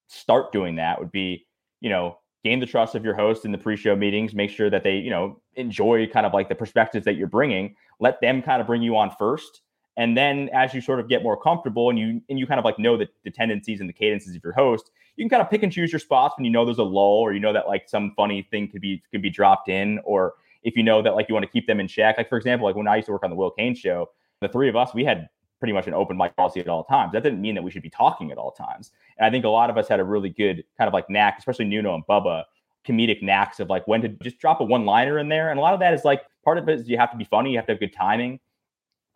start 0.09 0.53
doing 0.53 0.77
that 0.77 0.99
would 0.99 1.13
be, 1.13 1.47
you 1.81 1.91
know, 1.91 2.19
gain 2.45 2.61
the 2.61 2.67
trust 2.67 2.95
of 2.95 3.05
your 3.05 3.15
host 3.15 3.45
in 3.45 3.53
the 3.53 3.59
pre-show 3.59 3.95
meetings 3.95 4.35
make 4.35 4.51
sure 4.51 4.71
that 4.71 4.83
they 4.83 4.97
you 4.97 5.11
know 5.11 5.41
enjoy 5.57 6.07
kind 6.07 6.27
of 6.27 6.33
like 6.33 6.49
the 6.49 6.55
perspectives 6.55 7.05
that 7.05 7.15
you're 7.15 7.27
bringing 7.27 7.75
let 7.99 8.21
them 8.21 8.43
kind 8.43 8.61
of 8.61 8.67
bring 8.67 8.83
you 8.83 8.97
on 8.97 9.11
first 9.19 9.63
and 9.97 10.17
then 10.17 10.49
as 10.55 10.73
you 10.73 10.81
sort 10.81 11.01
of 11.01 11.09
get 11.09 11.23
more 11.23 11.37
comfortable 11.37 11.91
and 11.91 11.99
you 11.99 12.21
and 12.29 12.39
you 12.39 12.47
kind 12.47 12.59
of 12.59 12.65
like 12.65 12.79
know 12.79 12.97
the, 12.97 13.09
the 13.25 13.31
tendencies 13.31 13.81
and 13.81 13.89
the 13.89 13.93
cadences 13.93 14.35
of 14.35 14.43
your 14.43 14.53
host 14.53 14.91
you 15.17 15.25
can 15.25 15.29
kind 15.29 15.43
of 15.43 15.51
pick 15.51 15.63
and 15.63 15.73
choose 15.73 15.93
your 15.93 15.99
spots 15.99 16.35
when 16.37 16.45
you 16.45 16.51
know 16.51 16.65
there's 16.65 16.79
a 16.79 16.83
lull 16.83 17.21
or 17.21 17.33
you 17.33 17.41
know 17.41 17.53
that 17.53 17.69
like 17.69 17.89
some 17.89 18.13
funny 18.17 18.47
thing 18.51 18.69
could 18.69 18.81
be 18.81 19.03
could 19.11 19.23
be 19.23 19.31
dropped 19.31 19.69
in 19.69 19.99
or 20.05 20.35
if 20.63 20.77
you 20.77 20.83
know 20.83 21.03
that 21.03 21.15
like 21.15 21.29
you 21.29 21.35
want 21.35 21.45
to 21.45 21.51
keep 21.51 21.67
them 21.67 21.81
in 21.81 21.89
check. 21.89 22.19
Like 22.19 22.29
for 22.29 22.37
example, 22.37 22.67
like 22.67 22.77
when 22.77 22.89
I 22.89 22.97
used 22.97 23.07
to 23.07 23.13
work 23.13 23.25
on 23.25 23.31
the 23.31 23.37
Will 23.37 23.51
Cain 23.51 23.75
show, 23.75 24.11
the 24.41 24.49
three 24.49 24.69
of 24.69 24.77
us, 24.77 24.95
we 24.95 25.05
had 25.05 25.29
pretty 25.59 25.73
much 25.73 25.87
an 25.87 25.95
open 25.95 26.17
mic 26.17 26.35
policy 26.37 26.61
at 26.61 26.69
all 26.69 26.85
times. 26.85 27.13
That 27.13 27.23
didn't 27.23 27.41
mean 27.41 27.55
that 27.55 27.63
we 27.63 27.71
should 27.71 27.83
be 27.83 27.91
talking 27.91 28.31
at 28.31 28.39
all 28.39 28.51
times. 28.51 28.93
And 29.19 29.27
I 29.27 29.31
think 29.31 29.45
a 29.45 29.49
lot 29.49 29.69
of 29.69 29.77
us 29.77 29.89
had 29.89 30.01
a 30.01 30.05
really 30.05 30.31
good 30.31 30.65
kind 30.79 30.89
of 30.89 30.95
like 30.95 31.09
knack, 31.11 31.37
especially 31.39 31.67
Nuno 31.67 31.95
and 31.95 32.05
Bubba, 32.09 32.45
comedic 32.87 33.23
knacks 33.23 33.61
of 33.61 33.69
like 33.69 33.87
when 33.87 34.01
to 34.03 34.09
just 34.09 34.39
drop 34.39 34.61
a 34.61 34.65
one 34.65 34.87
liner 34.87 35.19
in 35.19 35.29
there. 35.29 35.51
And 35.51 35.59
a 35.59 35.63
lot 35.63 35.75
of 35.75 35.81
that 35.81 35.93
is 35.93 36.05
like 36.05 36.23
part 36.45 36.57
of 36.57 36.69
it 36.69 36.81
is 36.81 36.89
you 36.89 36.97
have 36.97 37.11
to 37.11 37.19
be 37.19 37.25
funny, 37.25 37.51
you 37.51 37.59
have 37.59 37.67
to 37.67 37.73
have 37.73 37.81
good 37.81 37.93
timing. 37.93 38.41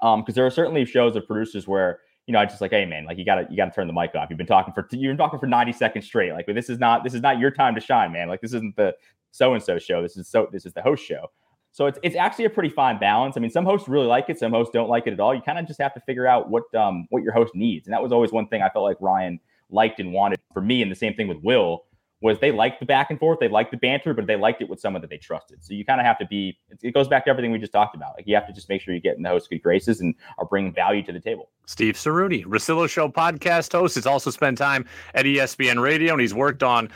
Um, 0.00 0.20
because 0.20 0.34
there 0.34 0.44
are 0.44 0.50
certainly 0.50 0.84
shows 0.84 1.16
of 1.16 1.26
producers 1.26 1.66
where 1.66 2.00
you 2.26 2.32
know, 2.32 2.38
I 2.38 2.46
just 2.46 2.60
like, 2.60 2.70
hey 2.70 2.86
man, 2.86 3.04
like 3.04 3.18
you 3.18 3.24
gotta 3.24 3.46
you 3.50 3.56
gotta 3.56 3.70
turn 3.70 3.86
the 3.86 3.92
mic 3.92 4.14
off. 4.14 4.28
You've 4.30 4.38
been 4.38 4.46
talking 4.46 4.72
for 4.72 4.86
you've 4.92 5.10
been 5.10 5.16
talking 5.16 5.38
for 5.38 5.46
90 5.46 5.72
seconds 5.72 6.06
straight. 6.06 6.32
Like 6.32 6.46
this 6.46 6.70
is 6.70 6.78
not 6.78 7.04
this 7.04 7.14
is 7.14 7.20
not 7.20 7.38
your 7.38 7.50
time 7.50 7.74
to 7.74 7.80
shine, 7.80 8.12
man. 8.12 8.28
Like 8.28 8.40
this 8.40 8.54
isn't 8.54 8.76
the 8.76 8.94
so 9.34 9.52
and 9.52 9.62
so 9.62 9.78
show. 9.78 10.00
This 10.00 10.16
is 10.16 10.28
so 10.28 10.48
this 10.52 10.64
is 10.64 10.72
the 10.72 10.82
host 10.82 11.04
show. 11.04 11.30
So 11.72 11.86
it's 11.86 11.98
it's 12.04 12.14
actually 12.14 12.44
a 12.44 12.50
pretty 12.50 12.68
fine 12.68 13.00
balance. 13.00 13.36
I 13.36 13.40
mean, 13.40 13.50
some 13.50 13.64
hosts 13.64 13.88
really 13.88 14.06
like 14.06 14.26
it, 14.28 14.38
some 14.38 14.52
hosts 14.52 14.70
don't 14.72 14.88
like 14.88 15.08
it 15.08 15.12
at 15.12 15.18
all. 15.18 15.34
You 15.34 15.42
kind 15.42 15.58
of 15.58 15.66
just 15.66 15.80
have 15.80 15.92
to 15.94 16.00
figure 16.00 16.26
out 16.26 16.50
what 16.50 16.72
um 16.74 17.06
what 17.10 17.24
your 17.24 17.32
host 17.32 17.52
needs, 17.54 17.88
and 17.88 17.92
that 17.92 18.00
was 18.02 18.12
always 18.12 18.30
one 18.30 18.46
thing 18.46 18.62
I 18.62 18.68
felt 18.68 18.84
like 18.84 18.96
Ryen 19.00 19.40
liked 19.70 19.98
and 19.98 20.12
wanted 20.12 20.38
for 20.52 20.62
me. 20.62 20.82
And 20.82 20.90
the 20.90 20.96
same 20.96 21.14
thing 21.14 21.26
with 21.26 21.38
Will 21.42 21.84
was 22.20 22.38
they 22.38 22.52
liked 22.52 22.78
the 22.78 22.86
back 22.86 23.10
and 23.10 23.18
forth, 23.18 23.40
they 23.40 23.48
liked 23.48 23.72
the 23.72 23.76
banter, 23.76 24.14
but 24.14 24.26
they 24.26 24.36
liked 24.36 24.62
it 24.62 24.68
with 24.68 24.78
someone 24.78 25.02
that 25.02 25.10
they 25.10 25.18
trusted. 25.18 25.62
So 25.64 25.74
you 25.74 25.84
kind 25.84 26.00
of 26.00 26.06
have 26.06 26.18
to 26.20 26.26
be. 26.26 26.56
It 26.80 26.94
goes 26.94 27.08
back 27.08 27.24
to 27.24 27.30
everything 27.30 27.50
we 27.50 27.58
just 27.58 27.72
talked 27.72 27.96
about. 27.96 28.14
Like 28.16 28.28
you 28.28 28.36
have 28.36 28.46
to 28.46 28.52
just 28.52 28.68
make 28.68 28.80
sure 28.80 28.94
you 28.94 29.00
get 29.00 29.16
in 29.16 29.24
the 29.24 29.30
host's 29.30 29.48
good 29.48 29.62
graces 29.62 30.00
and 30.00 30.14
are 30.38 30.46
bringing 30.46 30.72
value 30.72 31.02
to 31.02 31.12
the 31.12 31.20
table. 31.20 31.50
Steve 31.66 31.96
Ceruti, 31.96 32.44
Russillo 32.44 32.88
Show 32.88 33.08
podcast 33.08 33.72
host, 33.72 33.96
has 33.96 34.06
also 34.06 34.30
spent 34.30 34.58
time 34.58 34.86
at 35.12 35.26
ESPN 35.26 35.82
Radio, 35.82 36.12
and 36.12 36.20
he's 36.20 36.34
worked 36.34 36.62
on 36.62 36.88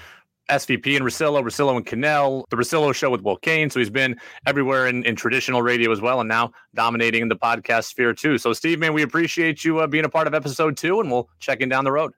SVP 0.48 0.96
and 0.96 1.04
Russillo, 1.04 1.42
Russillo 1.42 1.76
and 1.76 1.86
Kanell, 1.86 2.44
the 2.50 2.56
Russillo 2.56 2.94
show 2.94 3.10
with 3.10 3.22
Will 3.22 3.36
Cain. 3.36 3.70
So 3.70 3.78
he's 3.78 3.90
been 3.90 4.18
everywhere 4.46 4.86
in, 4.86 5.04
in 5.04 5.16
traditional 5.16 5.62
radio 5.62 5.92
as 5.92 6.00
well, 6.00 6.20
and 6.20 6.28
now 6.28 6.52
dominating 6.74 7.22
in 7.22 7.28
the 7.28 7.36
podcast 7.36 7.84
sphere 7.84 8.14
too. 8.14 8.38
So, 8.38 8.52
Steve, 8.52 8.78
man, 8.78 8.92
we 8.92 9.02
appreciate 9.02 9.64
you 9.64 9.78
uh, 9.80 9.86
being 9.86 10.04
a 10.04 10.08
part 10.08 10.26
of 10.26 10.34
episode 10.34 10.76
two, 10.76 11.00
and 11.00 11.10
we'll 11.10 11.28
check 11.38 11.60
in 11.60 11.68
down 11.68 11.84
the 11.84 11.92
road. 11.92 12.12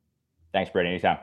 Thanks, 0.52 0.70
Brady. 0.70 0.90
Anytime. 0.90 1.18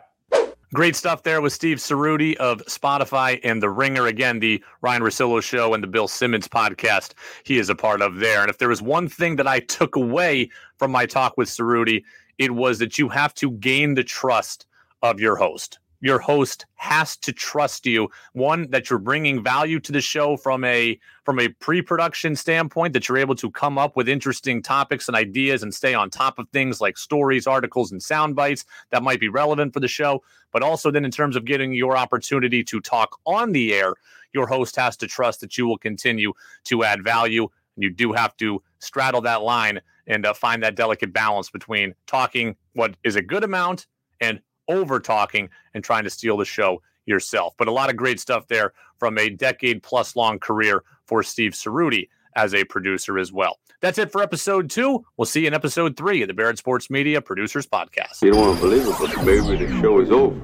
Great 0.74 0.98
stuff 0.98 1.24
there 1.24 1.40
with 1.40 1.54
Steve 1.54 1.78
Ceruti 1.78 2.36
of 2.36 2.62
Spotify 2.66 3.40
and 3.42 3.64
The 3.64 3.70
Ringer. 3.70 4.08
Again, 4.08 4.40
the 4.40 4.62
Ryen 4.82 5.02
Russillo 5.02 5.42
show 5.42 5.74
and 5.74 5.82
the 5.82 5.88
Bill 5.88 6.10
Simmons 6.10 6.46
podcast 6.46 7.14
he 7.46 7.58
is 7.58 7.70
a 7.70 7.76
part 7.76 8.02
of 8.02 8.18
there. 8.18 8.42
And 8.42 8.50
if 8.50 8.58
there 8.58 8.68
was 8.68 8.82
one 8.82 9.08
thing 9.08 9.38
that 9.38 9.48
I 9.48 9.62
took 9.62 9.96
away 9.96 10.50
from 10.78 10.92
my 10.92 11.06
talk 11.06 11.38
with 11.38 11.48
Ceruti, 11.48 12.04
it 12.38 12.52
was 12.52 12.80
that 12.80 13.00
you 13.00 13.08
have 13.08 13.34
to 13.36 13.52
gain 13.52 13.94
the 13.94 14.04
trust 14.04 14.66
of 15.02 15.22
your 15.22 15.38
host 15.38 15.80
your 16.00 16.20
host 16.20 16.66
has 16.76 17.18
to 17.18 17.34
trust 17.34 17.86
you. 17.86 18.10
One 18.34 18.70
that 18.72 18.90
you're 18.90 19.00
bringing 19.00 19.44
value 19.44 19.80
to 19.80 19.92
the 19.92 20.02
show 20.02 20.38
from 20.38 20.64
a 20.64 21.00
from 21.24 21.40
a 21.40 21.50
pre-production 21.50 22.36
standpoint 22.36 22.94
that 22.94 23.08
you're 23.08 23.18
able 23.18 23.36
to 23.36 23.52
come 23.52 23.78
up 23.78 23.96
with 23.96 24.08
interesting 24.08 24.62
topics 24.62 25.08
and 25.08 25.18
ideas 25.18 25.64
and 25.64 25.74
stay 25.74 25.94
on 25.94 26.10
top 26.10 26.40
of 26.40 26.48
things 26.50 26.80
like 26.80 26.98
stories 26.98 27.48
articles 27.48 27.92
and 27.92 28.02
sound 28.02 28.36
bites 28.36 28.64
that 28.92 29.04
might 29.04 29.20
be 29.20 29.28
relevant 29.28 29.74
for 29.74 29.80
the 29.80 29.88
show. 29.88 30.24
But 30.54 30.64
also 30.64 30.92
then 30.92 31.04
in 31.04 31.12
terms 31.12 31.36
of 31.36 31.46
getting 31.46 31.74
your 31.74 31.98
opportunity 31.98 32.64
to 32.64 32.80
talk 32.80 33.20
on 33.26 33.52
the 33.52 33.74
air 33.74 33.96
your 34.34 34.48
host 34.48 34.76
has 34.76 34.96
to 34.98 35.08
trust 35.08 35.42
that 35.42 35.58
you 35.58 35.66
will 35.66 35.78
continue 35.78 36.34
to 36.66 36.84
add 36.84 37.04
value. 37.04 37.44
And 37.76 37.84
you 37.84 37.90
do 37.90 38.14
have 38.14 38.36
to 38.38 38.62
straddle 38.80 39.22
that 39.22 39.42
line 39.42 39.82
and 40.06 40.26
uh, 40.26 40.34
find 40.34 40.64
that 40.64 40.76
delicate 40.76 41.12
balance 41.12 41.50
between 41.50 41.94
talking 42.06 42.56
what 42.74 42.96
is 43.04 43.16
a 43.16 43.22
good 43.22 43.44
amount 43.44 43.88
and 44.22 44.40
over 44.68 45.00
talking 45.00 45.50
and 45.74 45.84
trying 45.84 46.04
to 46.04 46.10
steal 46.10 46.38
the 46.38 46.46
show 46.46 46.82
yourself. 47.06 47.56
But 47.58 47.68
a 47.68 47.72
lot 47.72 47.90
of 47.90 47.96
great 47.96 48.20
stuff 48.20 48.48
there 48.48 48.74
from 48.98 49.18
a 49.18 49.30
decade 49.30 49.84
plus 49.84 50.16
long 50.16 50.40
career 50.40 50.84
for 51.06 51.24
Steve 51.24 51.54
Ceruti 51.54 52.10
as 52.36 52.54
a 52.54 52.64
producer 52.66 53.18
as 53.18 53.32
well. 53.32 53.60
That's 53.82 53.98
it 53.98 54.12
for 54.12 54.22
episode 54.22 54.70
two. 54.70 55.06
We'll 55.18 55.26
see 55.26 55.42
you 55.42 55.48
in 55.48 55.54
episode 55.54 55.98
three 55.98 56.22
of 56.22 56.28
the 56.28 56.34
Barrett 56.34 56.58
Sports 56.58 56.90
Media 56.90 57.22
Producers 57.22 57.68
Podcast. 57.68 58.22
You 58.22 58.32
don't 58.32 58.42
want 58.42 58.58
to 58.58 58.62
believe 58.62 58.88
it, 58.88 58.96
but 59.00 59.16
maybe 59.24 59.66
the 59.66 59.82
show 59.82 60.00
is 60.00 60.12
over. 60.12 60.40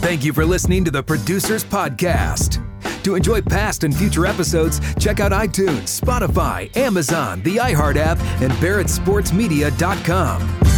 Thank 0.00 0.24
you 0.24 0.32
for 0.32 0.44
listening 0.44 0.84
to 0.84 0.90
the 0.90 1.02
Producers 1.02 1.64
Podcast. 1.64 2.64
To 3.04 3.14
enjoy 3.14 3.40
past 3.40 3.84
and 3.84 3.96
future 3.96 4.26
episodes, 4.26 4.80
check 4.96 5.20
out 5.20 5.32
iTunes, 5.32 5.98
Spotify, 6.00 6.74
Amazon, 6.76 7.42
the 7.42 7.56
iHeart 7.56 7.96
app, 7.96 8.18
and 8.42 8.52
BarrettSportsMedia.com. 8.54 10.69